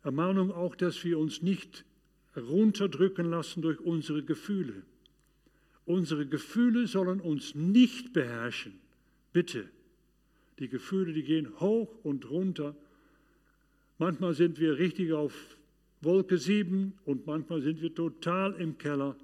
Ermahnung 0.04 0.52
auch, 0.52 0.76
dass 0.76 1.04
wir 1.04 1.20
uns 1.20 1.42
nicht 1.42 1.86
runterdrücken 2.36 3.30
lassen 3.30 3.62
durch 3.62 3.80
unsere 3.80 4.24
Gefühle. 4.24 4.84
Unsere 5.90 6.28
Gefühle 6.28 6.86
sollen 6.86 7.20
uns 7.20 7.56
nicht 7.56 8.14
beherrschen. 8.14 8.80
Bitte. 9.34 9.68
Die 10.60 10.70
Gefühle, 10.70 11.14
die 11.14 11.24
gehen 11.24 11.60
hoch 11.60 11.90
und 12.04 12.30
runter. 12.30 12.76
Manchmal 13.98 14.36
sind 14.36 14.60
wir 14.60 14.78
richtig 14.78 15.14
auf 15.14 15.34
Wolke 16.02 16.38
7 16.38 16.94
und 17.06 17.26
manchmal 17.26 17.64
sind 17.64 17.82
wir 17.82 17.92
total 17.96 18.54
im 18.62 18.78
Keller. 18.78 19.16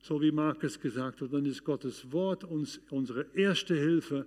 So 0.00 0.22
wie 0.22 0.32
Markus 0.32 0.80
gesagt 0.80 1.20
hat, 1.20 1.34
dann 1.34 1.44
ist 1.44 1.64
Gottes 1.64 2.10
Wort 2.12 2.44
uns 2.44 2.80
unsere 2.88 3.26
erste 3.34 3.76
Hilfe. 3.76 4.24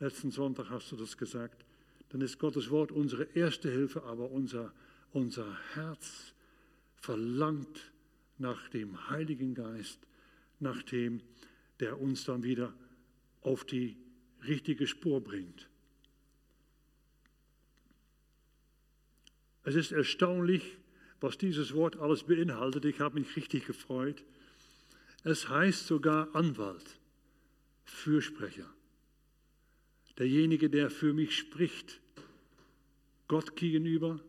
Letzten 0.00 0.32
Sonntag 0.32 0.70
hast 0.70 0.90
du 0.90 0.96
das 0.96 1.16
gesagt. 1.16 1.64
Dann 2.08 2.20
ist 2.20 2.40
Gottes 2.40 2.68
Wort 2.70 2.90
unsere 2.90 3.28
erste 3.32 3.70
Hilfe, 3.70 4.02
aber 4.02 4.28
unser, 4.32 4.72
unser 5.12 5.56
Herz 5.74 6.34
verlangt 6.96 7.92
nach 8.38 8.68
dem 8.68 9.08
Heiligen 9.10 9.54
Geist, 9.54 10.00
nach 10.60 10.82
dem, 10.82 11.20
der 11.80 12.00
uns 12.00 12.24
dann 12.24 12.42
wieder 12.42 12.74
auf 13.42 13.64
die 13.64 13.96
richtige 14.46 14.86
Spur 14.86 15.22
bringt. 15.22 15.68
Es 19.64 19.74
ist 19.74 19.92
erstaunlich, 19.92 20.78
was 21.20 21.36
dieses 21.36 21.74
Wort 21.74 21.96
alles 21.96 22.24
beinhaltet. 22.24 22.84
Ich 22.84 23.00
habe 23.00 23.20
mich 23.20 23.36
richtig 23.36 23.66
gefreut. 23.66 24.24
Es 25.24 25.48
heißt 25.48 25.86
sogar 25.86 26.34
Anwalt, 26.34 26.98
Fürsprecher, 27.84 28.72
derjenige, 30.16 30.70
der 30.70 30.90
für 30.90 31.12
mich 31.12 31.36
spricht, 31.36 32.00
Gott 33.26 33.56
gegenüber, 33.56 34.20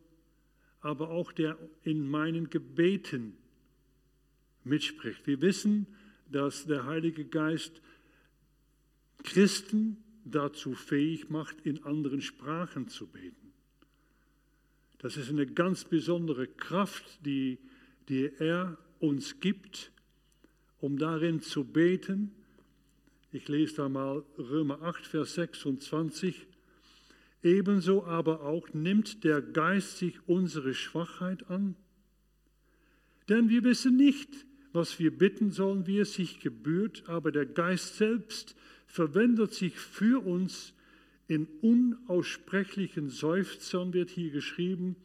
aber 0.82 1.10
auch 1.10 1.32
der 1.32 1.58
in 1.84 2.10
meinen 2.10 2.50
Gebeten 2.50 3.38
mitspricht. 4.63 5.25
Wir 5.28 5.42
wissen, 5.42 5.88
dass 6.32 6.66
der 6.66 6.86
Heilige 6.86 7.25
Geist 7.25 7.82
Christen 9.24 9.98
dazu 10.25 10.74
fähig 10.74 11.30
macht, 11.30 11.62
in 11.62 11.84
anderen 11.84 12.22
Sprachen 12.22 12.88
zu 12.88 13.08
beten. 13.08 13.54
Das 15.00 15.18
ist 15.18 15.30
eine 15.30 15.48
ganz 15.48 15.86
besondere 15.86 16.48
Kraft, 16.48 17.25
die, 17.25 17.58
die 18.10 18.32
er 18.39 18.78
uns 19.00 19.39
gibt, 19.39 19.92
um 20.82 20.98
darin 20.98 21.42
zu 21.42 21.63
beten. 21.63 22.32
Ich 23.32 23.48
lese 23.48 23.75
da 23.78 23.89
mal 23.89 24.24
Römer 24.38 24.82
8, 24.82 25.06
Vers 25.08 25.36
26. 25.36 26.48
Ebenso 27.44 28.04
aber 28.04 28.42
auch 28.42 28.74
nimmt 28.74 29.24
der 29.24 29.42
Geist 29.42 29.98
sich 29.98 30.20
unsere 30.28 30.74
Schwachheit 30.74 31.50
an. 31.50 31.75
Denn 33.30 33.48
wir 33.50 33.63
wissen 33.63 33.96
nicht, 33.96 34.46
was 34.74 35.00
wir 35.00 35.18
bitten 35.18 35.52
sollen, 35.52 35.88
wie 35.88 36.00
es 36.00 36.14
sich 36.14 36.40
gebührt, 36.40 37.04
aber 37.08 37.32
der 37.32 37.46
Geist 37.46 37.98
selbst 37.98 38.56
verwendet 38.86 39.54
sich 39.54 39.78
für 39.78 40.26
uns 40.26 40.74
in 41.28 41.48
unaussprechlichen 41.62 43.10
Seufzern, 43.10 43.94
wird 43.94 44.10
hier 44.10 44.32
geschrieben, 44.32 44.96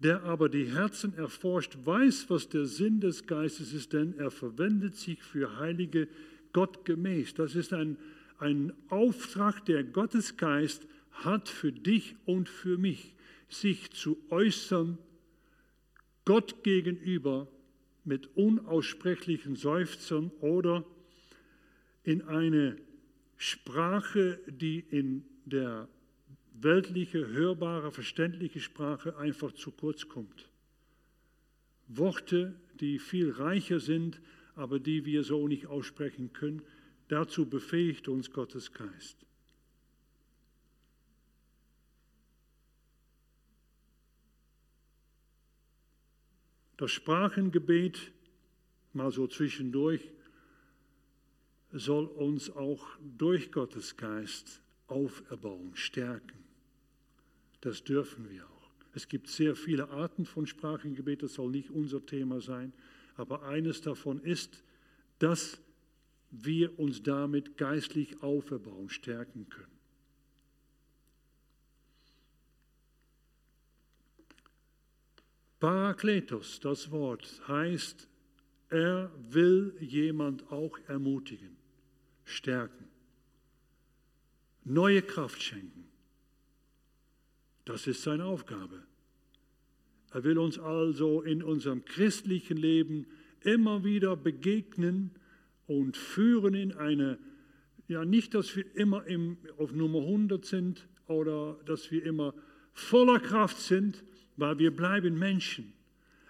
der 0.00 0.24
aber 0.24 0.48
die 0.48 0.66
Herzen 0.66 1.14
erforscht, 1.14 1.76
weiß, 1.84 2.28
was 2.28 2.48
der 2.48 2.66
Sinn 2.66 3.00
des 3.00 3.26
Geistes 3.26 3.72
ist, 3.72 3.92
denn 3.92 4.14
er 4.18 4.30
verwendet 4.30 4.96
sich 4.96 5.22
für 5.22 5.58
Heilige 5.58 6.08
Gott 6.52 6.84
gemäß. 6.84 7.34
Das 7.34 7.54
ist 7.54 7.72
ein, 7.72 7.96
ein 8.38 8.72
Auftrag, 8.88 9.64
der 9.64 9.84
Gottesgeist 9.84 10.86
hat 11.12 11.48
für 11.48 11.72
dich 11.72 12.14
und 12.26 12.48
für 12.48 12.76
mich, 12.76 13.14
sich 13.48 13.90
zu 13.92 14.18
äußern, 14.28 14.98
Gott 16.24 16.64
gegenüber 16.64 17.46
mit 18.06 18.36
unaussprechlichen 18.36 19.56
Seufzern 19.56 20.30
oder 20.40 20.84
in 22.04 22.22
eine 22.22 22.76
Sprache, 23.36 24.38
die 24.46 24.78
in 24.78 25.24
der 25.44 25.88
weltliche, 26.54 27.26
hörbare, 27.28 27.90
verständliche 27.90 28.60
Sprache 28.60 29.16
einfach 29.18 29.52
zu 29.52 29.72
kurz 29.72 30.08
kommt. 30.08 30.48
Worte, 31.88 32.54
die 32.80 32.98
viel 32.98 33.30
reicher 33.30 33.80
sind, 33.80 34.20
aber 34.54 34.78
die 34.80 35.04
wir 35.04 35.22
so 35.22 35.46
nicht 35.48 35.66
aussprechen 35.66 36.32
können, 36.32 36.62
dazu 37.08 37.46
befähigt 37.46 38.08
uns 38.08 38.30
Gottes 38.30 38.72
Geist. 38.72 39.25
Das 46.76 46.90
Sprachengebet, 46.90 48.12
mal 48.92 49.10
so 49.10 49.26
zwischendurch, 49.26 50.12
soll 51.72 52.06
uns 52.06 52.50
auch 52.50 52.86
durch 53.00 53.50
Gottes 53.50 53.96
Geist 53.96 54.60
auferbauen, 54.86 55.74
stärken. 55.74 56.44
Das 57.60 57.82
dürfen 57.82 58.30
wir 58.30 58.46
auch. 58.46 58.70
Es 58.94 59.08
gibt 59.08 59.28
sehr 59.28 59.56
viele 59.56 59.90
Arten 59.90 60.24
von 60.24 60.46
Sprachengebet, 60.46 61.22
das 61.22 61.34
soll 61.34 61.50
nicht 61.50 61.70
unser 61.70 62.04
Thema 62.04 62.40
sein, 62.40 62.72
aber 63.16 63.42
eines 63.42 63.80
davon 63.80 64.20
ist, 64.20 64.62
dass 65.18 65.60
wir 66.30 66.78
uns 66.78 67.02
damit 67.02 67.56
geistlich 67.56 68.22
auferbauen, 68.22 68.88
stärken 68.88 69.48
können. 69.48 69.75
Parakletos, 75.66 76.60
das 76.60 76.92
Wort, 76.92 77.42
heißt, 77.48 78.08
er 78.68 79.10
will 79.30 79.74
jemand 79.80 80.52
auch 80.52 80.78
ermutigen, 80.86 81.56
stärken, 82.22 82.84
neue 84.62 85.02
Kraft 85.02 85.42
schenken. 85.42 85.88
Das 87.64 87.88
ist 87.88 88.04
seine 88.04 88.26
Aufgabe. 88.26 88.84
Er 90.12 90.22
will 90.22 90.38
uns 90.38 90.56
also 90.56 91.22
in 91.22 91.42
unserem 91.42 91.84
christlichen 91.84 92.58
Leben 92.58 93.08
immer 93.40 93.82
wieder 93.82 94.14
begegnen 94.14 95.10
und 95.66 95.96
führen 95.96 96.54
in 96.54 96.74
eine, 96.74 97.18
ja 97.88 98.04
nicht, 98.04 98.34
dass 98.34 98.54
wir 98.54 98.72
immer 98.76 99.04
im, 99.08 99.36
auf 99.58 99.72
Nummer 99.72 99.98
100 99.98 100.44
sind 100.44 100.86
oder 101.08 101.58
dass 101.66 101.90
wir 101.90 102.04
immer 102.04 102.34
voller 102.72 103.18
Kraft 103.18 103.58
sind, 103.58 104.04
weil 104.36 104.58
wir 104.58 104.74
bleiben 104.74 105.18
Menschen. 105.18 105.72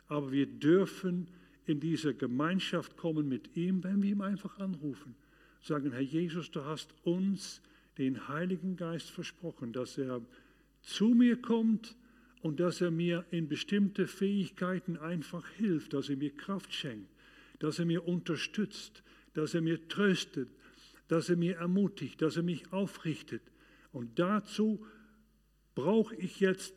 Aber 0.09 0.31
wir 0.33 0.47
dürfen 0.47 1.29
in 1.67 1.81
diese 1.81 2.15
Gemeinschaft 2.15 2.97
kommen 2.97 3.29
mit 3.29 3.57
ihm, 3.57 3.83
wenn 3.83 4.03
wir 4.03 4.11
ihm 4.11 4.21
einfach 4.21 4.59
anrufen. 4.59 5.17
Sagen, 5.61 5.93
Herr 5.93 6.01
Jesus, 6.01 6.51
du 6.51 6.65
hast 6.65 6.95
uns 7.03 7.61
den 7.99 8.29
Heiligen 8.29 8.77
Geist 8.77 9.11
versprochen, 9.11 9.73
dass 9.73 9.99
er 9.99 10.21
zu 10.83 11.09
mir 11.09 11.41
kommt 11.41 11.97
und 12.43 12.61
dass 12.61 12.81
er 12.81 12.93
mir 12.93 13.25
in 13.31 13.49
bestimmte 13.49 14.07
Fähigkeiten 14.07 14.97
einfach 14.97 15.49
hilft, 15.51 15.93
dass 15.93 16.09
er 16.09 16.17
mir 16.17 16.31
Kraft 16.31 16.73
schenkt, 16.73 17.11
dass 17.59 17.81
er 17.81 17.87
mir 17.87 18.07
unterstützt, 18.07 19.03
dass 19.35 19.55
er 19.55 19.63
mir 19.63 19.89
tröstet, 19.89 20.49
dass 21.09 21.29
er 21.29 21.37
mir 21.37 21.57
ermutigt, 21.57 22.23
dass 22.23 22.37
er 22.37 22.43
mich 22.45 22.73
aufrichtet. 22.73 23.43
Und 23.93 24.19
dazu 24.19 24.85
brauche 25.75 26.15
ich 26.17 26.39
jetzt 26.39 26.75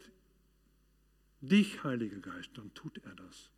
dich, 1.42 1.84
Heiliger 1.84 2.20
Geist, 2.20 2.52
dann 2.56 2.74
tut 2.74 2.98
er 3.04 3.16
das. 3.16 3.50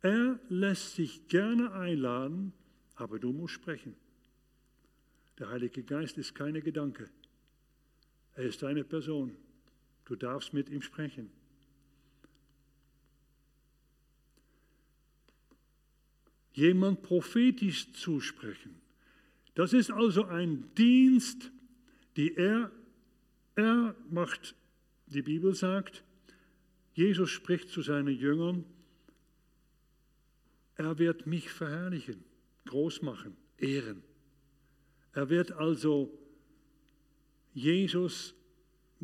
Er 0.00 0.38
lässt 0.48 0.94
sich 0.94 1.26
gerne 1.28 1.72
einladen, 1.72 2.52
aber 2.94 3.18
du 3.18 3.32
musst 3.32 3.54
sprechen. 3.54 3.94
Der 5.38 5.50
Heilige 5.50 5.82
Geist 5.82 6.18
ist 6.18 6.34
keine 6.34 6.62
Gedanke. 6.62 7.08
Er 8.34 8.44
ist 8.44 8.62
eine 8.64 8.84
Person. 8.84 9.36
Du 10.04 10.16
darfst 10.16 10.52
mit 10.52 10.68
ihm 10.68 10.82
sprechen. 10.82 11.30
Jemand 16.52 17.02
prophetisch 17.02 17.92
zusprechen. 17.92 18.80
Das 19.54 19.72
ist 19.72 19.90
also 19.90 20.24
ein 20.24 20.72
Dienst, 20.76 21.50
die 22.16 22.34
er, 22.34 22.72
er 23.54 23.94
macht, 24.10 24.54
die 25.06 25.22
Bibel 25.22 25.54
sagt, 25.54 26.02
Jesus 26.98 27.30
spricht 27.30 27.68
zu 27.68 27.80
seinen 27.80 28.12
Jüngern, 28.12 28.64
er 30.74 30.98
wird 30.98 31.28
mich 31.28 31.48
verherrlichen, 31.48 32.24
groß 32.66 33.02
machen, 33.02 33.36
ehren. 33.56 34.02
Er 35.12 35.30
wird 35.30 35.52
also 35.52 36.12
Jesus 37.54 38.34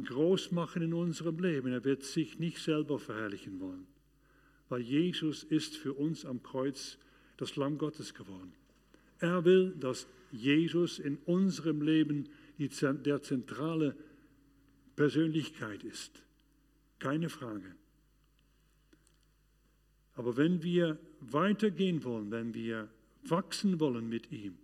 groß 0.03 0.51
machen 0.51 0.83
in 0.83 0.93
unserem 0.93 1.39
Leben. 1.39 1.71
Er 1.71 1.85
wird 1.85 2.03
sich 2.03 2.41
nicht 2.41 2.59
selber 2.59 2.99
verherrlichen 2.99 3.61
wollen. 3.61 3.87
weil 4.69 4.81
Jesus 4.81 5.45
ist 5.45 5.77
für 5.77 5.93
uns 5.93 6.25
am 6.25 6.43
Kreuz 6.43 6.99
das 7.37 7.55
Lamm 7.55 7.79
Gottes 7.79 8.13
geworden. 8.13 8.55
Er 9.21 9.45
will, 9.45 9.73
dass 9.79 10.09
Jesus 10.33 10.99
in 10.99 11.19
unserem 11.27 11.81
Leben 11.81 12.29
die, 12.59 12.69
der 13.05 13.23
zentrale 13.23 13.95
Persönlichkeit 14.97 15.85
ist. 15.85 16.25
Keine 16.99 17.29
Frage. 17.29 17.77
Aber 20.15 20.37
wenn 20.37 20.63
wir 20.63 20.99
weitergehen 21.21 22.05
wollen, 22.05 22.31
wenn 22.31 22.55
wir 22.55 22.89
wachsen 23.25 23.81
wollen 23.81 24.09
mit 24.09 24.31
ihm, 24.31 24.57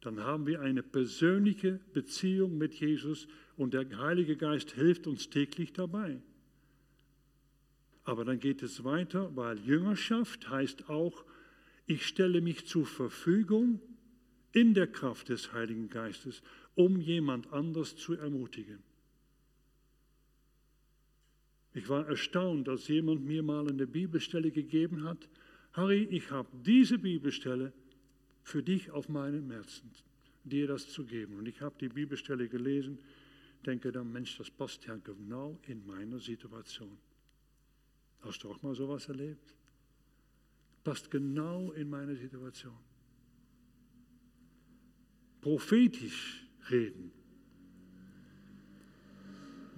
dann 0.00 0.20
haben 0.20 0.46
wir 0.46 0.60
eine 0.60 0.82
persönliche 0.82 1.80
Beziehung 1.92 2.56
mit 2.56 2.74
Jesus 2.74 3.26
und 3.56 3.74
der 3.74 3.86
Heilige 3.98 4.36
Geist 4.36 4.72
hilft 4.72 5.06
uns 5.06 5.28
täglich 5.30 5.72
dabei. 5.72 6.20
Aber 8.04 8.24
dann 8.24 8.38
geht 8.38 8.62
es 8.62 8.84
weiter, 8.84 9.34
weil 9.34 9.58
Jüngerschaft 9.58 10.48
heißt 10.48 10.88
auch, 10.88 11.24
ich 11.86 12.06
stelle 12.06 12.40
mich 12.40 12.66
zur 12.66 12.86
Verfügung 12.86 13.80
in 14.52 14.74
der 14.74 14.86
Kraft 14.86 15.28
des 15.28 15.52
Heiligen 15.52 15.88
Geistes, 15.88 16.42
um 16.74 17.00
jemand 17.00 17.52
anders 17.52 17.96
zu 17.96 18.14
ermutigen. 18.14 18.78
Ich 21.74 21.88
war 21.88 22.06
erstaunt, 22.06 22.68
dass 22.68 22.88
jemand 22.88 23.24
mir 23.24 23.42
mal 23.42 23.68
eine 23.68 23.86
Bibelstelle 23.86 24.50
gegeben 24.50 25.04
hat. 25.04 25.28
Harry, 25.72 26.04
ich 26.10 26.30
habe 26.30 26.48
diese 26.64 26.98
Bibelstelle 26.98 27.72
für 28.42 28.62
dich 28.62 28.90
auf 28.90 29.08
meinem 29.08 29.50
Herzen, 29.50 29.90
dir 30.44 30.66
das 30.66 30.88
zu 30.88 31.04
geben. 31.04 31.36
Und 31.36 31.46
ich 31.46 31.60
habe 31.60 31.76
die 31.80 31.88
Bibelstelle 31.88 32.48
gelesen, 32.48 32.98
denke 33.64 33.92
dann, 33.92 34.10
Mensch, 34.10 34.36
das 34.38 34.50
passt 34.50 34.86
ja 34.86 34.96
genau 34.96 35.58
in 35.66 35.86
meine 35.86 36.18
Situation. 36.18 36.96
Hast 38.20 38.42
du 38.42 38.50
auch 38.50 38.62
mal 38.62 38.74
sowas 38.74 39.08
erlebt? 39.08 39.54
Passt 40.82 41.10
genau 41.10 41.72
in 41.72 41.90
meine 41.90 42.16
Situation. 42.16 42.78
Prophetisch 45.40 46.46
reden. 46.70 47.12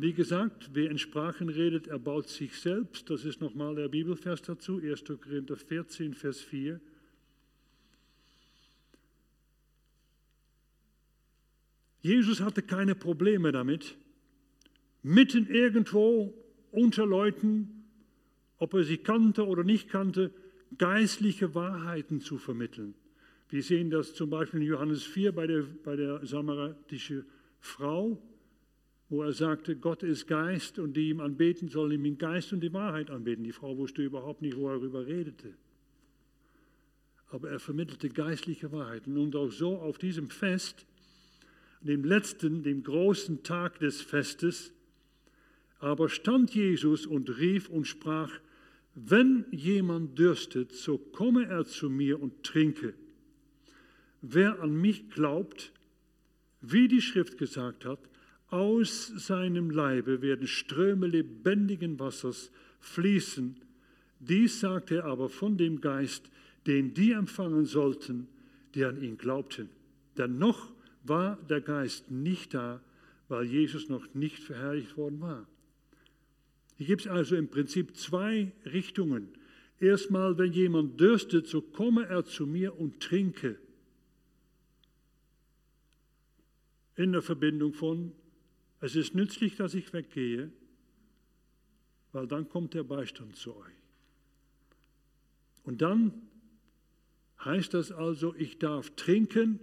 Wie 0.00 0.14
gesagt, 0.14 0.70
wer 0.72 0.90
in 0.90 0.96
Sprachen 0.96 1.50
redet, 1.50 1.86
erbaut 1.86 2.26
sich 2.26 2.58
selbst. 2.58 3.10
Das 3.10 3.26
ist 3.26 3.42
nochmal 3.42 3.74
der 3.74 3.88
Bibelvers 3.88 4.40
dazu, 4.40 4.80
1. 4.82 5.04
Korinther 5.04 5.56
14, 5.56 6.14
Vers 6.14 6.40
4. 6.40 6.80
Jesus 12.00 12.40
hatte 12.40 12.62
keine 12.62 12.94
Probleme 12.94 13.52
damit, 13.52 13.98
mitten 15.02 15.46
irgendwo 15.48 16.32
unter 16.72 17.04
Leuten, 17.04 17.84
ob 18.56 18.72
er 18.72 18.84
sie 18.84 18.96
kannte 18.96 19.46
oder 19.46 19.64
nicht 19.64 19.90
kannte, 19.90 20.32
geistliche 20.78 21.54
Wahrheiten 21.54 22.22
zu 22.22 22.38
vermitteln. 22.38 22.94
Wir 23.50 23.62
sehen 23.62 23.90
das 23.90 24.14
zum 24.14 24.30
Beispiel 24.30 24.62
in 24.62 24.66
Johannes 24.66 25.02
4 25.02 25.32
bei 25.32 25.46
der, 25.46 25.64
bei 25.84 25.96
der 25.96 26.24
samaritischen 26.24 27.26
Frau, 27.58 28.22
wo 29.10 29.22
er 29.22 29.32
sagte, 29.32 29.76
Gott 29.76 30.04
ist 30.04 30.28
Geist 30.28 30.78
und 30.78 30.96
die 30.96 31.10
ihm 31.10 31.20
anbeten, 31.20 31.68
sollen 31.68 31.92
ihm 31.92 32.04
in 32.04 32.16
Geist 32.16 32.52
und 32.52 32.60
die 32.60 32.72
Wahrheit 32.72 33.10
anbeten. 33.10 33.42
Die 33.42 33.52
Frau 33.52 33.76
wusste 33.76 34.02
überhaupt 34.02 34.40
nicht, 34.40 34.56
wo 34.56 34.68
er 34.68 34.76
darüber 34.76 35.04
redete. 35.04 35.52
Aber 37.30 37.50
er 37.50 37.58
vermittelte 37.58 38.08
geistliche 38.08 38.70
Wahrheiten. 38.70 39.18
Und 39.18 39.34
auch 39.34 39.50
so 39.50 39.78
auf 39.78 39.98
diesem 39.98 40.30
Fest 40.30 40.86
dem 41.80 42.04
letzten, 42.04 42.62
dem 42.62 42.82
großen 42.84 43.42
Tag 43.42 43.80
des 43.80 44.00
Festes, 44.00 44.72
aber 45.80 46.08
stand 46.08 46.54
Jesus 46.54 47.06
und 47.06 47.38
rief 47.38 47.68
und 47.68 47.86
sprach, 47.86 48.30
wenn 48.94 49.46
jemand 49.50 50.18
dürstet, 50.18 50.72
so 50.72 50.98
komme 50.98 51.46
er 51.46 51.64
zu 51.64 51.88
mir 51.88 52.20
und 52.20 52.44
trinke. 52.44 52.94
Wer 54.20 54.60
an 54.60 54.78
mich 54.78 55.08
glaubt, 55.10 55.72
wie 56.60 56.86
die 56.86 57.00
Schrift 57.00 57.38
gesagt 57.38 57.86
hat, 57.86 58.09
aus 58.50 59.06
seinem 59.06 59.70
Leibe 59.70 60.22
werden 60.22 60.46
Ströme 60.46 61.06
lebendigen 61.06 61.98
Wassers 61.98 62.50
fließen. 62.80 63.56
Dies 64.18 64.60
sagte 64.60 64.96
er 64.96 65.04
aber 65.04 65.28
von 65.28 65.56
dem 65.56 65.80
Geist, 65.80 66.30
den 66.66 66.94
die 66.94 67.12
empfangen 67.12 67.64
sollten, 67.64 68.28
die 68.74 68.84
an 68.84 69.02
ihn 69.02 69.16
glaubten. 69.16 69.68
Denn 70.16 70.38
noch 70.38 70.72
war 71.04 71.36
der 71.48 71.60
Geist 71.60 72.10
nicht 72.10 72.54
da, 72.54 72.80
weil 73.28 73.44
Jesus 73.44 73.88
noch 73.88 74.12
nicht 74.14 74.40
verherrlicht 74.40 74.96
worden 74.96 75.20
war. 75.20 75.46
Hier 76.76 76.86
gibt 76.86 77.02
es 77.02 77.06
also 77.06 77.36
im 77.36 77.48
Prinzip 77.48 77.96
zwei 77.96 78.52
Richtungen. 78.64 79.28
Erstmal, 79.78 80.36
wenn 80.36 80.52
jemand 80.52 81.00
dürstet, 81.00 81.46
so 81.46 81.60
komme 81.60 82.06
er 82.06 82.24
zu 82.24 82.46
mir 82.46 82.78
und 82.78 83.00
trinke. 83.00 83.58
In 86.96 87.12
der 87.12 87.22
Verbindung 87.22 87.72
von, 87.72 88.12
es 88.80 88.96
ist 88.96 89.14
nützlich, 89.14 89.56
dass 89.56 89.74
ich 89.74 89.92
weggehe, 89.92 90.50
weil 92.12 92.26
dann 92.26 92.48
kommt 92.48 92.74
der 92.74 92.82
Beistand 92.82 93.36
zu 93.36 93.54
euch. 93.56 93.74
Und 95.62 95.82
dann 95.82 96.12
heißt 97.44 97.74
das 97.74 97.92
also, 97.92 98.34
ich 98.34 98.58
darf 98.58 98.90
trinken, 98.96 99.60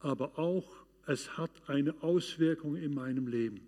aber 0.00 0.38
auch 0.38 0.82
es 1.06 1.36
hat 1.36 1.50
eine 1.68 2.02
Auswirkung 2.02 2.76
in 2.76 2.94
meinem 2.94 3.26
Leben. 3.26 3.60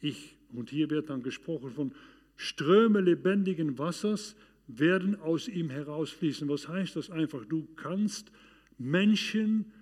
Ich, 0.00 0.36
und 0.52 0.70
hier 0.70 0.90
wird 0.90 1.10
dann 1.10 1.22
gesprochen 1.22 1.70
von 1.70 1.92
Ströme 2.36 3.00
lebendigen 3.00 3.78
Wassers 3.78 4.36
werden 4.68 5.18
aus 5.20 5.48
ihm 5.48 5.70
herausfließen. 5.70 6.48
Was 6.48 6.68
heißt 6.68 6.94
das 6.96 7.10
einfach? 7.10 7.44
Du 7.46 7.66
kannst 7.74 8.30
Menschen 8.76 9.72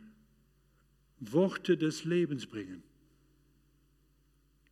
Worte 1.21 1.77
des 1.77 2.05
Lebens 2.05 2.47
bringen. 2.47 2.83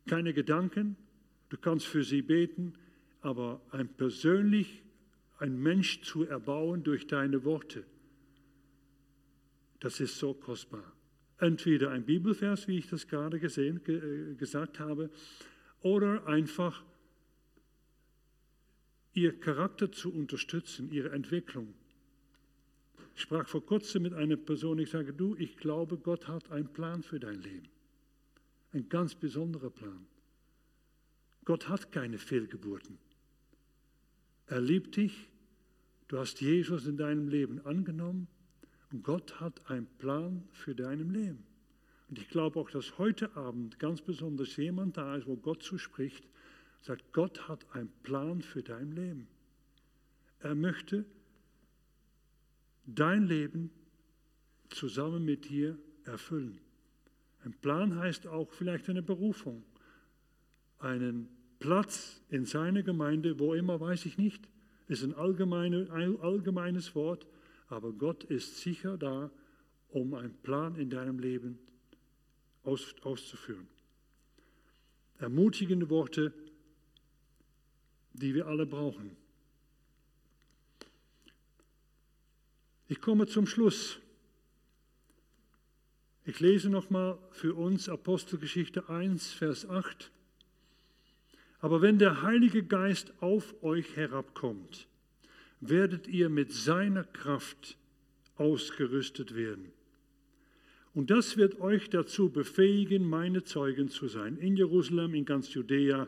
Keine 0.07 0.33
Gedanken, 0.33 0.95
du 1.49 1.57
kannst 1.57 1.87
für 1.87 2.03
sie 2.03 2.21
beten, 2.21 2.73
aber 3.21 3.61
ein 3.71 3.87
persönlich 3.87 4.83
ein 5.39 5.61
Mensch 5.61 6.01
zu 6.01 6.23
erbauen 6.23 6.83
durch 6.83 7.07
deine 7.07 7.43
Worte, 7.43 7.83
das 9.79 9.99
ist 9.99 10.17
so 10.17 10.33
kostbar 10.33 10.95
entweder 11.37 11.91
ein 11.91 12.05
Bibelvers, 12.05 12.67
wie 12.67 12.77
ich 12.77 12.87
das 12.87 13.07
gerade 13.07 13.39
gesehen, 13.39 13.83
ge, 13.83 14.35
gesagt 14.35 14.79
habe, 14.79 15.09
oder 15.81 16.25
einfach 16.27 16.83
ihr 19.13 19.39
Charakter 19.39 19.91
zu 19.91 20.13
unterstützen, 20.13 20.91
ihre 20.91 21.11
Entwicklung. 21.11 21.73
Ich 23.15 23.21
sprach 23.21 23.47
vor 23.47 23.65
kurzem 23.65 24.03
mit 24.03 24.13
einer 24.13 24.35
Person, 24.35 24.79
ich 24.79 24.89
sage, 24.89 25.13
du, 25.13 25.35
ich 25.37 25.57
glaube, 25.57 25.97
Gott 25.97 26.27
hat 26.27 26.51
einen 26.51 26.67
Plan 26.67 27.01
für 27.01 27.19
dein 27.19 27.41
Leben. 27.41 27.69
Ein 28.75 28.87
ganz 28.89 29.15
besonderer 29.15 29.71
Plan. 29.71 30.05
Gott 31.45 31.69
hat 31.69 31.91
keine 31.91 32.19
Fehlgeburten. 32.19 32.99
Er 34.47 34.61
liebt 34.61 34.97
dich, 34.97 35.29
du 36.07 36.19
hast 36.19 36.41
Jesus 36.41 36.85
in 36.85 36.97
deinem 36.97 37.27
Leben 37.27 37.65
angenommen 37.65 38.27
Gott 39.03 39.39
hat 39.39 39.69
einen 39.69 39.87
Plan 39.97 40.47
für 40.51 40.75
dein 40.75 41.09
Leben. 41.09 41.43
Und 42.09 42.19
ich 42.19 42.29
glaube 42.29 42.59
auch, 42.59 42.69
dass 42.69 42.97
heute 42.97 43.35
Abend 43.35 43.79
ganz 43.79 44.01
besonders 44.01 44.55
jemand 44.57 44.97
da 44.97 45.15
ist, 45.15 45.27
wo 45.27 45.35
Gott 45.35 45.63
zu 45.63 45.77
spricht, 45.77 46.27
sagt, 46.81 47.11
Gott 47.13 47.47
hat 47.47 47.65
einen 47.73 47.91
Plan 48.03 48.41
für 48.41 48.61
dein 48.61 48.91
Leben. 48.91 49.27
Er 50.39 50.55
möchte 50.55 51.05
dein 52.85 53.25
Leben 53.25 53.71
zusammen 54.69 55.25
mit 55.25 55.49
dir 55.49 55.77
erfüllen. 56.03 56.59
Ein 57.45 57.53
Plan 57.53 57.95
heißt 57.99 58.25
auch 58.25 58.51
vielleicht 58.51 58.89
eine 58.89 59.03
Berufung, 59.03 59.63
einen 60.79 61.29
Platz 61.59 62.21
in 62.29 62.45
seiner 62.45 62.81
Gemeinde, 62.81 63.37
wo 63.37 63.53
immer, 63.53 63.79
weiß 63.79 64.07
ich 64.07 64.17
nicht, 64.17 64.49
ist 64.87 65.03
ein, 65.03 65.13
allgemeine, 65.13 65.91
ein 65.91 66.19
allgemeines 66.19 66.95
Wort, 66.95 67.27
aber 67.67 67.93
Gott 67.93 68.23
ist 68.23 68.57
sicher 68.57 68.97
da, 68.97 69.29
um 69.89 70.15
einen 70.15 70.33
Plan 70.41 70.75
in 70.75 70.89
deinem 70.89 71.19
Leben 71.19 71.59
aus, 72.63 72.95
auszuführen. 73.03 73.67
Ermutigende 75.19 75.87
Worte, 75.91 76.33
die 78.13 78.33
wir 78.33 78.47
alle 78.47 78.65
brauchen. 78.65 79.15
Ich 82.87 82.99
komme 82.99 83.27
zum 83.27 83.45
Schluss. 83.45 83.99
Ich 86.27 86.39
lese 86.39 86.71
nochmal 86.71 87.19
für 87.29 87.53
uns 87.53 87.87
Apostelgeschichte 87.87 88.89
1, 88.89 89.31
Vers 89.33 89.69
8. 89.69 90.11
Aber 91.59 91.83
wenn 91.83 91.99
der 91.99 92.23
Heilige 92.23 92.63
Geist 92.63 93.13
auf 93.21 93.53
euch 93.61 93.95
herabkommt, 93.95 94.87
werdet 95.59 96.07
ihr 96.07 96.29
mit 96.29 96.51
seiner 96.51 97.03
Kraft 97.03 97.77
ausgerüstet 98.37 99.35
werden. 99.35 99.71
Und 100.95 101.11
das 101.11 101.37
wird 101.37 101.59
euch 101.59 101.91
dazu 101.91 102.29
befähigen, 102.29 103.07
meine 103.07 103.43
Zeugen 103.43 103.89
zu 103.89 104.07
sein. 104.07 104.37
In 104.37 104.57
Jerusalem, 104.57 105.13
in 105.13 105.25
ganz 105.25 105.53
Judäa, 105.53 106.07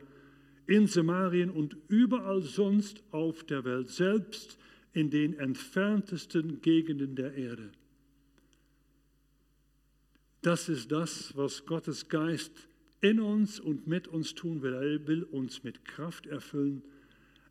in 0.66 0.88
Samarien 0.88 1.52
und 1.52 1.78
überall 1.90 2.42
sonst 2.42 3.04
auf 3.12 3.44
der 3.44 3.66
Welt, 3.66 3.90
selbst 3.90 4.58
in 4.94 5.12
den 5.12 5.38
entferntesten 5.38 6.60
Gegenden 6.62 7.16
der 7.16 7.36
Erde. 7.36 7.70
Das 10.48 10.70
ist 10.70 10.94
das, 10.94 11.36
was 11.36 11.66
Gottes 11.66 12.08
Geist 12.08 12.70
in 13.02 13.20
uns 13.20 13.60
und 13.60 13.86
mit 13.86 14.08
uns 14.08 14.34
tun 14.34 14.62
will. 14.62 14.76
Er 14.76 15.06
will 15.06 15.24
uns 15.24 15.66
mit 15.66 15.84
Kraft 15.84 16.26
erfüllen, 16.26 16.84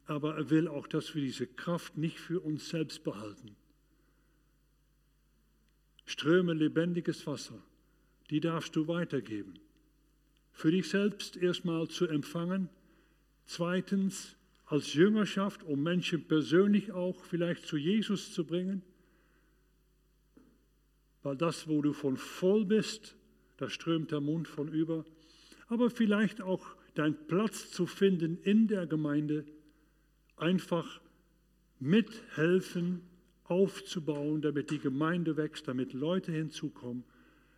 aber 0.07 0.37
er 0.37 0.49
will 0.49 0.67
auch, 0.67 0.87
dass 0.87 1.15
wir 1.15 1.21
diese 1.21 1.47
Kraft 1.47 1.99
nicht 1.99 2.19
für 2.19 2.41
uns 2.41 2.71
selbst 2.71 3.05
behalten. 3.05 3.55
Ströme 6.07 6.55
lebendiges 6.55 7.27
Wasser, 7.27 7.63
die 8.31 8.41
darfst 8.41 8.75
du 8.75 8.89
weitergeben. 8.89 9.59
Für 10.53 10.71
dich 10.71 10.89
selbst 10.89 11.37
erstmal 11.37 11.89
zu 11.89 12.07
empfangen, 12.07 12.71
zweitens 13.45 14.37
als 14.65 14.95
Jüngerschaft, 14.95 15.63
um 15.65 15.83
Menschen 15.83 16.27
persönlich 16.27 16.93
auch 16.93 17.23
vielleicht 17.27 17.67
zu 17.67 17.77
Jesus 17.77 18.33
zu 18.33 18.47
bringen, 18.47 18.81
weil 21.27 21.37
das, 21.37 21.67
wo 21.67 21.83
du 21.83 21.93
von 21.93 22.17
voll 22.17 22.65
bist, 22.65 23.17
da 23.57 23.69
strömt 23.69 24.13
der 24.13 24.21
Mund 24.21 24.47
von 24.47 24.69
über, 24.69 25.05
aber 25.67 25.91
vielleicht 25.91 26.41
auch 26.41 26.65
deinen 26.95 27.17
Platz 27.27 27.73
zu 27.73 27.87
finden 27.87 28.39
in 28.45 28.69
der 28.69 28.87
Gemeinde, 28.87 29.45
einfach 30.37 31.01
mithelfen, 31.81 33.01
aufzubauen, 33.43 34.41
damit 34.41 34.71
die 34.71 34.79
Gemeinde 34.79 35.37
wächst, 35.37 35.67
damit 35.67 35.95
Leute 35.95 36.31
hinzukommen, 36.31 37.03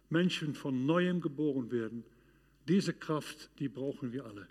Menschen 0.08 0.54
von 0.54 0.86
neuem 0.86 1.20
geboren 1.20 1.70
werden. 1.70 2.04
Diese 2.68 2.94
Kraft, 2.94 3.50
die 3.58 3.68
brauchen 3.68 4.14
wir 4.14 4.24
alle. 4.24 4.48